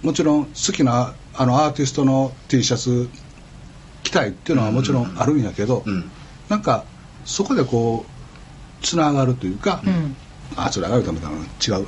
[0.04, 3.10] もちろん好きなあのアーティストの T シャツ
[4.04, 6.10] 着たいっていうのはもちろんあるんやけど、うん。
[6.50, 6.86] なんか
[7.26, 10.16] そこでこうつながるというか、うん。
[10.56, 11.88] あつながるためだな違う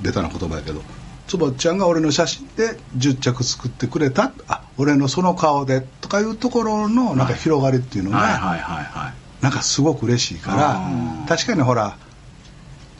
[0.00, 0.82] ベタな言葉やけど
[1.26, 10.80] 坪ちゃんが俺の写真で10着作ってくれたあ俺のその顔でとかいうところのなんか広がりっていうのが、はいなんかすごく嬉しいから
[11.28, 11.96] 確かにほら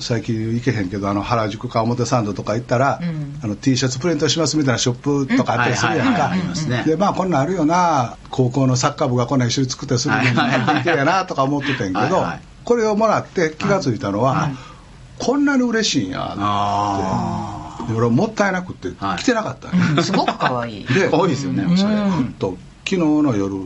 [0.00, 3.38] 最近行けへんけどあの原宿か表参道とか行ったら、うん。
[3.42, 6.30] あの T シャツプリントしますみたいなショップとかあったりするやんか。
[6.84, 8.16] でまあこんなんあるよな。
[8.30, 12.40] 高校のサッカー部がこんなん一緒に作ったりするのにはいはいはいなんてやなとか思ってたんやけどはいはい。
[12.64, 14.52] これをもらって気が付いたのは、はい。
[15.18, 19.18] こんなに嬉しいんやあで俺はもったいなくってはい。
[19.18, 19.86] 来てなかったんや。
[19.96, 20.86] うんすごく可愛い。
[20.86, 21.96] であ多いですよねおしゃれ。
[21.96, 22.10] うん。
[22.10, 23.56] ふっと昨日の夜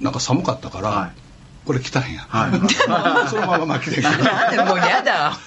[0.00, 1.12] なんか寒かったから、はい
[1.64, 2.50] これ着たんや、はい。
[3.28, 4.04] そのまままあ着てん
[4.50, 5.38] けどもうやだ。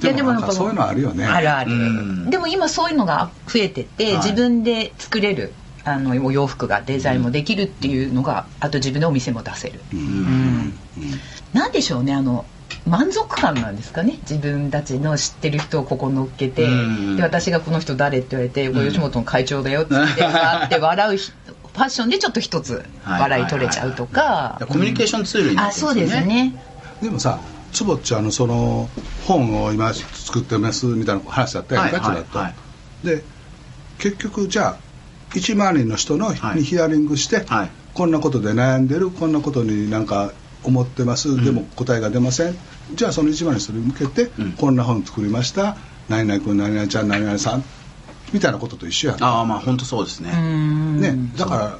[0.00, 1.24] でもなんいやかそういうのあるよね。
[1.24, 1.72] あるある。
[1.72, 2.30] うん。
[2.30, 4.16] でも今そういうのが増えてて、はい。
[4.16, 5.52] 自分で作れる
[5.84, 9.98] あのお洋服がデザインもできるっていうのが、あと自分でお店も出せる、うん。
[9.98, 10.74] うん。
[11.52, 12.44] なんでしょうねあの
[12.86, 17.16] 満足感なんですかね自分たちの知ってる人をここ乗っけて、うん。
[17.16, 21.32] で私がこの人誰って言われて「これ吉本の会長だよ」って言って わーって笑うひ
[21.74, 24.58] ファッションでちょっと一つ笑い取れちゃうとか。
[24.68, 26.54] コミュニケーションツールになってあそうですね。
[27.02, 27.40] でもさ
[27.72, 28.88] 坪ちゃんのその
[29.26, 32.54] 本を今作ってますみたいな話だったやんか、はいはいちらっと、はい
[33.04, 33.22] で
[33.98, 34.78] 結局じゃあ
[35.34, 36.58] 1万人の人の、はい。
[36.58, 37.70] にヒアリングして、はい。
[37.92, 42.56] こんなことで悩んでるこんなことになんか思ってます、でも答えが出ません。
[42.94, 44.52] じゃあその1万人それに向けて、うん。
[44.52, 45.76] こんな本作りました。
[46.08, 47.64] 何々君何々ちゃん何々さん
[48.34, 50.32] みたいなことと一緒やんああまあ本当そうですね。
[50.34, 51.00] うん。
[51.00, 51.78] ね、だから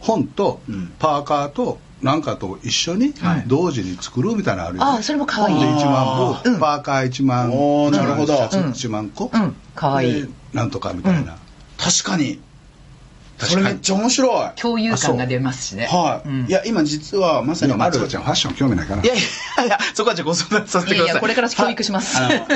[0.00, 0.92] 本とうん。
[0.98, 3.44] パーカーとなんかと一緒にはい。
[3.46, 4.98] 同時に作るみたいなのあるよ、ね。
[4.98, 5.60] あそれも可愛い。
[5.60, 8.34] で1あ万部、パーカー1万おーなるほど。
[8.34, 9.54] シャツうん1万個、うん。
[9.74, 10.22] 可愛い。
[10.22, 11.36] でなんとかみたいな、
[11.76, 12.40] 確かに
[13.38, 14.60] それめっちゃ面白い。
[14.60, 15.86] 共有感が出ますしね。
[15.86, 16.46] はい、うん。
[16.46, 18.22] いや今実はまさに今ある松子ちゃん。
[18.22, 19.18] ファッション興味ないかないやい
[19.58, 21.04] やいやそこはじゃあご相談させてください。
[21.04, 22.16] いやいやこれから教育します。
[22.16, 22.46] ファ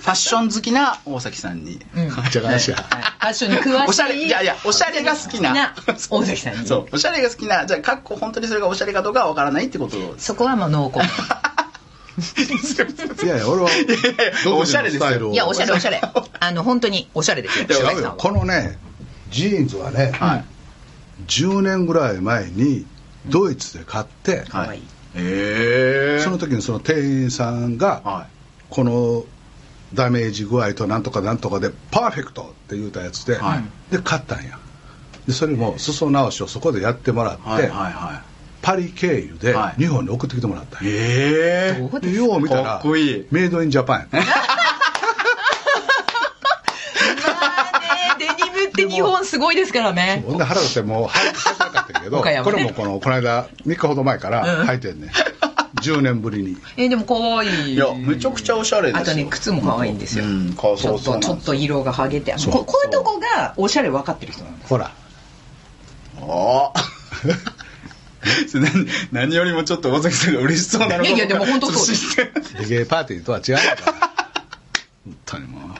[0.00, 2.10] ッション好きな大崎さんに、うん。
[2.30, 2.84] じゃあ話や、はい。
[2.84, 5.74] ファッションに詳しいおしゃれいやいやおしゃれが好きな。
[6.10, 6.66] 大関さんに。
[6.66, 9.96] そうおしゃれが好きなじゃあかっこ本当にそれがおしゃれかどうかはわからないってこと。
[9.98, 11.08] をそこはまあノーコメン
[12.18, 13.68] いやいや俺は
[14.56, 15.32] おしゃれですよ。
[15.32, 16.00] いやおしゃれおしゃれ。
[16.40, 18.14] あの本当におしゃれですよ。
[18.18, 18.76] このね
[19.30, 20.44] ジーンズはね、はい。
[21.26, 22.86] 10年ぐらい前に
[23.26, 24.78] ドイツで買って、かわい。
[24.78, 24.82] い
[25.14, 28.26] へえその時にその店員さんが、は
[28.70, 29.24] この
[29.94, 33.64] ダメージ具合となんとかなんとかでパーフェクトって言うたやつで、はい。
[33.90, 34.58] で買ったんや。
[35.26, 37.70] でそれも裾直しをそこでやってもらって、いはいはい。
[37.70, 38.22] は
[38.60, 39.80] パリ経由ではい。
[39.80, 40.98] 日本に送ってきてもらったんいや、へ
[41.80, 43.26] えでよう見たからっこいい。
[43.30, 44.18] メイドインジャパンやま
[47.38, 47.80] あ
[48.18, 48.26] ね
[48.74, 50.22] デニムって日本すごいですからね。
[50.26, 52.40] ほんで腹立ってもう履いてなかったけど、ね。
[52.44, 55.10] これもこのこの間3日ほど前から履いてんね、
[55.82, 56.56] 10年ぶりに。
[56.76, 57.74] えーでも可愛い。
[57.74, 59.02] いやめちゃくちゃおしゃれですよ。
[59.02, 62.36] あとね靴も可愛いんですよ、うんかちょっとちょっと色が剥げて。
[62.38, 64.86] そうここういうとこがおしゃれ分かってる人なんですほら。
[64.86, 64.92] あ
[66.20, 66.72] あ
[68.52, 71.10] 何何よりもちょっと大崎さんが嬉しそうなのがい。
[71.10, 72.16] やいやでも本当そうです。
[72.60, 73.92] レゲエパーティーとは違うから
[75.04, 75.70] 本当にもう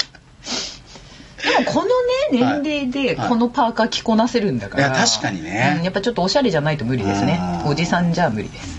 [1.49, 3.29] でもこのねはい年齢ではい。
[3.29, 5.77] このパーカー着こなせるんだから、いや確かにね。
[5.79, 7.41] うんやっぱちょっとおしゃれじゃないと無理ですね。
[7.65, 7.71] うん。
[7.71, 8.79] おじさんじゃ無理です、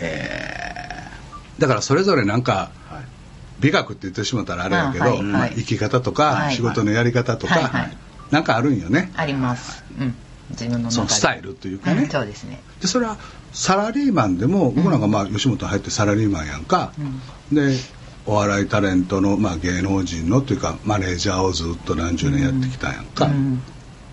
[0.00, 1.08] へ
[1.58, 3.04] だからそれぞれなんかえ、はい。
[3.60, 7.96] 美学って言ってしまったらあれやけど、あはいまあはい生き方とか、はい仕事のやり方とか、はいはい。
[8.30, 9.12] なんかあるんよね。
[9.16, 9.84] あります。
[9.98, 10.14] うん。
[10.50, 12.60] 自分のそのスタイルというかね、うんそうですね。
[12.80, 13.16] でそれは
[13.52, 16.92] サラリーマンでも僕なんかまあ吉本入ってサラリーマンやんか、
[17.50, 17.76] で
[18.26, 23.62] お笑いタレントの、まあ、芸能人のというかマネージャーをずっと何十年やってきたやんか、うん。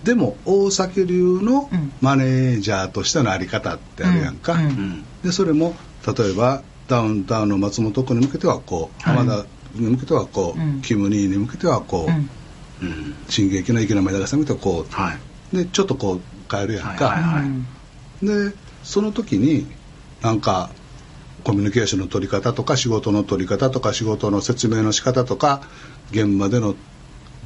[0.03, 1.91] でも大崎流のうん。
[2.01, 4.65] マネージャーとしてのあり方ってあるやんか、うん。
[4.65, 5.05] うん。
[5.23, 5.75] でそれも
[6.07, 9.17] 例えばダウンタウンの松本君に向けてはこうはい。
[9.17, 9.45] 浜田
[9.75, 10.81] に向けてはこう、うん。
[10.81, 12.29] キム・ニーに向けてはこう、うん。
[12.81, 15.13] うん進撃の池の前田さんに向けてはこう、は
[15.53, 15.55] い。
[15.55, 17.43] でちょっとこう変えるやんか、はいはい。
[17.43, 18.51] うん。
[18.51, 19.67] でその時に
[20.21, 20.71] なんか
[21.49, 25.61] コミュニケーションの取り方とか仕事の取り方とか仕事の説明の仕方とか
[26.11, 26.75] 現場での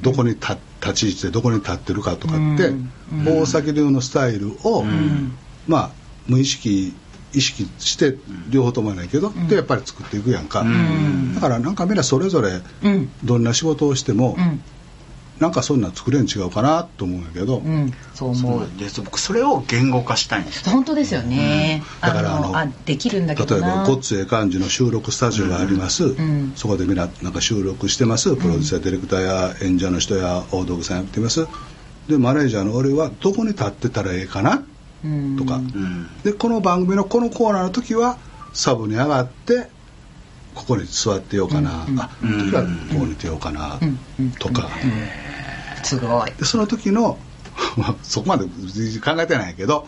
[0.01, 2.89] どこに立立ち位置でどこに立ってるかとかって、うん。
[3.25, 5.37] 大崎流のスタイルを、ん。
[5.67, 5.91] まあ
[6.27, 6.93] 無意識
[7.33, 8.17] 意識して
[8.49, 11.35] 両方ともやないけど、でやっぱり作っていくやんか、ん。
[11.35, 13.09] だからなんかみんなそれぞれうん。
[13.23, 14.61] どんな仕事をしても、うん
[15.43, 19.01] なんかそんなん作れん違うかなと思うんやけど、うんそう思そううです。
[19.01, 20.69] 僕それを言語化したいんです。
[20.69, 22.09] 本当ですよね、うん。
[22.09, 28.35] だからあのあできるんだけど例えなば「ごっつええ感じ」の収録スタジオがあります、んそこでみんななんか収録してます。
[28.37, 31.45] プロデューサーディレクターや演者の人や大道具さんやってます。
[32.07, 34.63] でマネージャーの俺はどこに立ってたらええかな？
[35.03, 35.37] うん。
[35.37, 36.07] とか、うん。
[36.23, 38.17] でこの番組のこのコーナーの時は
[38.53, 39.67] サブに上がって
[40.53, 42.67] ここに座ってようかな、うんあこの時はこ
[42.99, 44.31] こにいてようかな、うんうん。
[44.33, 44.69] とか、
[45.83, 46.31] すごい。
[46.31, 47.17] でその時の
[47.77, 48.49] まあそこまで考
[49.21, 49.87] えてないけど、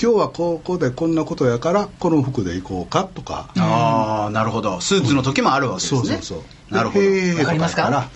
[0.00, 4.80] 今日はここでこんなことやからこの服で行こうかとか、ああなるほど。
[4.80, 6.74] スーツの時もあるわけですね、そうそうそう。
[6.74, 7.00] なるほど。
[7.04, 7.90] でへーわかりますか？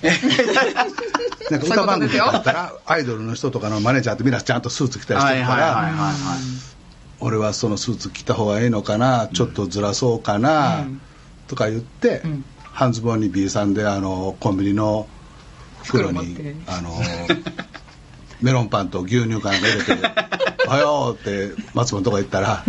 [1.50, 5.92] なんか歌番組だったらアイドルの人とかのマネージャーってみんなちゃんとスーツ着たりしてはいるから、
[7.20, 11.00] 俺はそのスーツ着た方がいいのかなちょっとずらそうかな、うん。
[11.48, 12.44] とか言って、うん。
[12.72, 15.06] 半ズボンに B さんであのコンビニの
[15.84, 17.00] 袋にあの
[18.40, 19.98] メロンパンと牛乳かなんか入れて
[20.66, 22.64] 「おはよう」って松本のとこ行ったら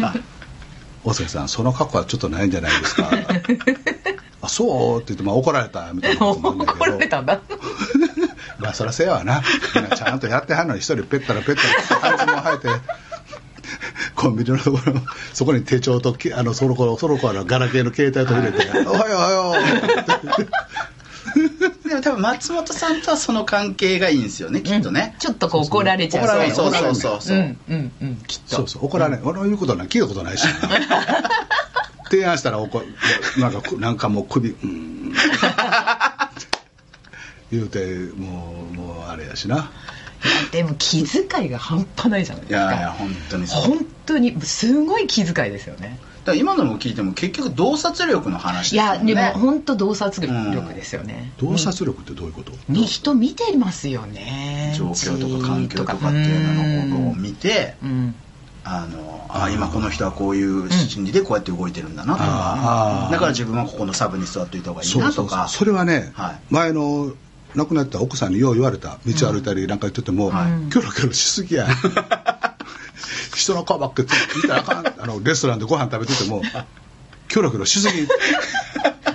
[1.04, 3.10] 「大崎さんその格好はちょっとないんじゃないですか」
[4.42, 6.86] あそうって言って、まあ、怒られたみたいなこともあるんだけど。
[6.86, 7.40] 怒られたんだ。
[8.60, 9.42] まあそらせやわな。
[9.96, 11.56] ちゃんとやってはんのに一人ペッタラペッ
[11.90, 12.68] タラ半ズボン履いて
[14.16, 14.94] コンビニのところ
[15.34, 19.56] そこに手帳ときあのその頃その頃のガラケーの携帯と入れて「おはようおはよう」
[21.88, 26.34] でも多分松本さんとはその関係がいいんですよねきっとね、ちょっとこう怒られちゃうそ
[26.64, 28.56] う怒られるそうそうそう、うんうんうんきっと。
[28.56, 30.48] そうそう怒られない、俺の言うことない聞いたことないし。
[32.10, 32.84] 提案したら怒
[33.38, 35.14] なんかくなんかもう首うーん。
[37.52, 39.72] 言うてもうもうあれやしな。
[40.52, 42.72] でも気遣いが半端ないじゃないいですか。
[42.72, 43.62] やいや本当にそう。
[43.62, 54.74] 本当にすごい気遣いですよねだから今のも聞いても結局洞察力の話いやですもんねでも本当洞察力ですよね、洞察力ってどういうこと、に人見てますよね。
[54.76, 58.16] 状況とか環境とかっていうのを見てうん。
[58.68, 65.26] あのあ今この人はこういう心理でこうやって動いてるんだなとか、だから自分はここのサブに座っておいた方がいいそうそうそう。
[65.26, 66.40] なとかそれはね、はい。
[66.50, 67.14] 前の
[67.54, 68.98] 亡くなった奥さんによう言われた。
[69.06, 70.72] 道歩いたりなんか言ってても、はい。
[70.72, 71.68] キョロキョロしすぎや
[73.36, 74.88] 人の顔ばっかり見たらあかん。
[74.88, 76.42] あのレストランでご飯食べてても
[77.28, 78.08] キョロキョロしすぎ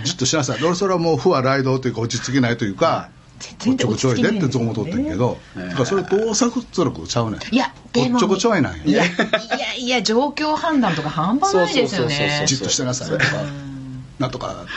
[0.04, 0.64] じっとしなさい。
[0.64, 3.10] 俺それはもう負は雷動というか落ち着きないというか、
[3.58, 5.66] 全然おっちょこちょいでって落ち着きない思っとってんけど、ね。
[5.66, 7.54] だからそれ洞察力ちゃうねん。
[7.54, 13.24] いやでもおっちょこちょいなんやいやいやいや状況判断とか半端ないですよそうそうそうねそうじっとしてなさいとか
[14.18, 14.70] なんとかって。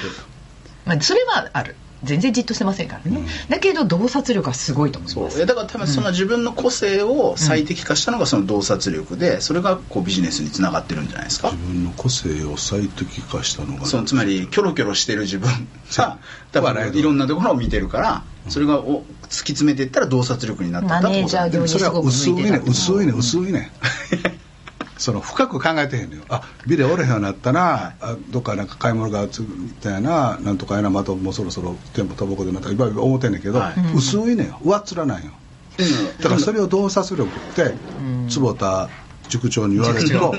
[0.86, 5.36] まあそれはある全然じっとしてませんからね、だけど洞察力はすごいと思います。
[5.36, 5.44] そう。
[5.44, 11.52] えだから多分その自分の個性を最適化したのがその洞察力でそれがこうビジネスにつながってるんじゃないですか？
[11.52, 15.50] 自分の個性を最適化したのがそのつまりキョロキョロしてる自分
[15.96, 16.18] が
[16.52, 23.72] 多分いろんなところを見てるからそれがお突き詰めていったら洞察力になったってことマネージャー業にそれは薄いね薄いねうん薄いね
[24.98, 26.24] その深く考えてへんのよ。
[26.30, 29.46] あビデおれへんようになったな、あどっかなんか買い物がつい
[29.82, 30.38] たやな。
[30.40, 33.74] なんとかやなまたもうそろそろ店舗タバコでまたいっぱい思ってんねんけど、はい。
[33.96, 34.48] 薄いねん。
[34.48, 35.32] よ上っ面なんよ。
[36.22, 37.74] だからそれを洞察力って
[38.30, 38.90] 坪田
[39.30, 40.36] 塾長に言われると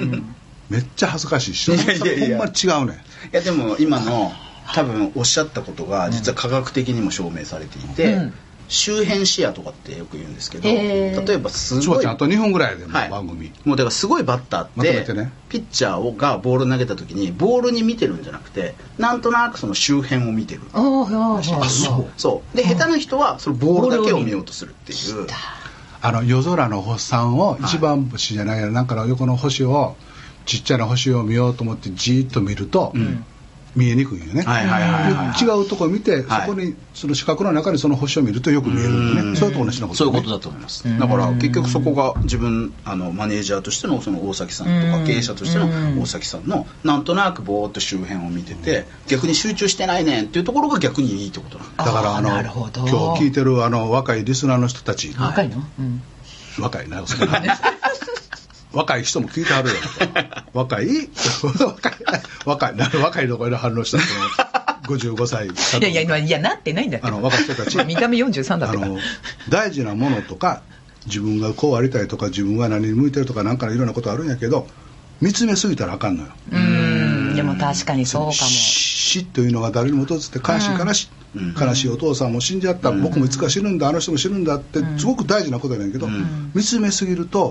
[0.71, 2.39] めっちゃ恥ずかしいしいやいやいや。
[2.39, 2.97] ほんまに違うねん。
[2.97, 2.99] い
[3.33, 4.33] やでも今の
[4.73, 8.35] 多分おっしゃったことが実は科学的にも証明されていて、うん
[8.69, 15.33] 周辺視野とかってよく言うんですけど例えばすごい坪ちゃんあと2分ぐらいでもうはい、番組、もうだからすごいバッターってまとめてね。
[15.49, 20.63] ピッチャーをがボール投げた時にボールに見てるんじゃなくてなんとなくその周辺を見てる。
[20.73, 22.13] おおおおあそう。
[22.17, 22.57] そう。
[22.57, 25.27] で下手な人はそのボールだけを見ようとするっていう。
[26.01, 29.97] あの夜空の星さんを一番星じゃないやなんかの横の星を
[30.45, 33.25] ちっちゃな星を見ようと思ってじーっと見ると、ん
[33.77, 35.43] 見えにくいよね、はいはいはいはい。
[35.43, 36.41] 違うところ見て、はい。
[36.47, 39.33] そこにその四角の中にその星を見るとよく見えるんでうん。
[39.33, 40.99] ねそれと同じなこと、ね、そういうことだと思います。
[40.99, 45.07] だから結局そこが自分あのマネージャーとしてのその大崎さんとかうん。
[45.07, 52.47] 経営者としての大崎さんのなんとなくぼーっと周辺を見てて逆に集中してないねんっていうところが逆にいいってことなんだだからあの今
[53.17, 56.03] 日聞いてるあの若いリスナーの人たち、若いの、うん。
[56.59, 57.27] 若いなそれ
[58.75, 59.75] 若い人も聞いてはるよ
[60.53, 60.89] 若い？
[61.67, 61.95] 若い。
[62.45, 62.77] 若い。
[62.77, 64.07] な若いところで反応したって
[64.89, 65.83] 55歳い。
[65.83, 67.07] やいやいやいやなってないんだって。
[67.07, 67.77] あの若い人たち。
[67.85, 68.77] 見た目43だって。
[68.77, 68.99] からあの
[69.49, 70.63] 大事なものとか
[71.07, 74.67] 自分がこうありたいとか自分が何に向いてるとかなんかいろんなことあるんやけど
[75.21, 76.31] 見つめすぎたらあかんのよ。
[76.53, 77.37] うーん。
[77.37, 78.33] でも確かにそうかも。
[78.33, 81.24] 死というのが誰にも訪れて悲しい悲しい、うん
[81.59, 83.89] 悲しいお父さんも死んじゃった、僕もいつか死ぬんだ。
[83.89, 86.53] あの人も死ぬんだってすごく大事なことなんやけど、ん。
[86.55, 87.51] 見つめすぎると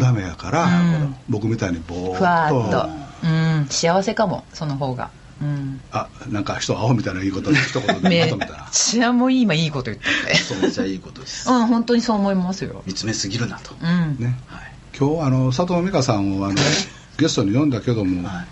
[0.00, 0.68] ダメやから、う
[1.04, 1.16] ん。
[1.28, 2.76] 僕みたいにぼふわーっと。
[2.76, 3.26] ーっと。
[3.26, 3.66] うん。
[3.68, 5.10] 幸せかもその方が。
[5.42, 5.80] うん。
[5.90, 8.52] あなんか人アホみたいないいことで一言でめ っまとめた。
[8.54, 11.48] らちゃもう今いいこと言ったねそうめっちゃいいことです。
[11.50, 12.82] うん本当にそう思いますよ。
[12.86, 14.16] 見つめすぎるなと、うん。
[14.18, 14.38] ね。
[14.46, 16.54] はい今日あの佐藤美香さんをあの
[17.18, 18.46] ゲストに呼んだけども、はい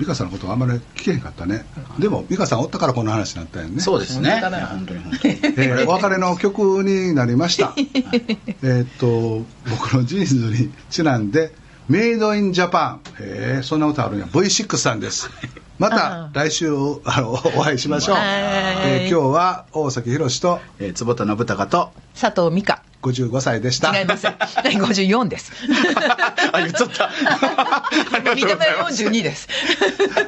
[0.00, 1.66] 美香さんのことはあんまり聞けへんかったね、
[1.98, 3.80] でも美香さんおったからこの話になったよね。
[3.82, 4.40] そうですね。
[4.40, 5.34] 本当に本当に。
[5.34, 7.74] えーお別れの曲になりました。
[7.76, 11.52] えーっと僕のジーンズにちなんで
[11.90, 14.24] 「メイドインジャパン」へえそんな歌あるんや。
[14.24, 15.30] V6 さんです。
[15.78, 16.70] また来週
[17.04, 18.24] あのお会いしましょう、はい。
[18.26, 23.98] えー今日は大崎宏とえー坪田信孝と佐藤美香55歳でした。
[23.98, 24.26] 違います。
[24.26, 25.52] 54です。
[26.52, 27.10] あ言っちゃった。
[28.34, 29.48] 見た目は42です。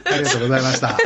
[0.05, 0.97] ありがとうございました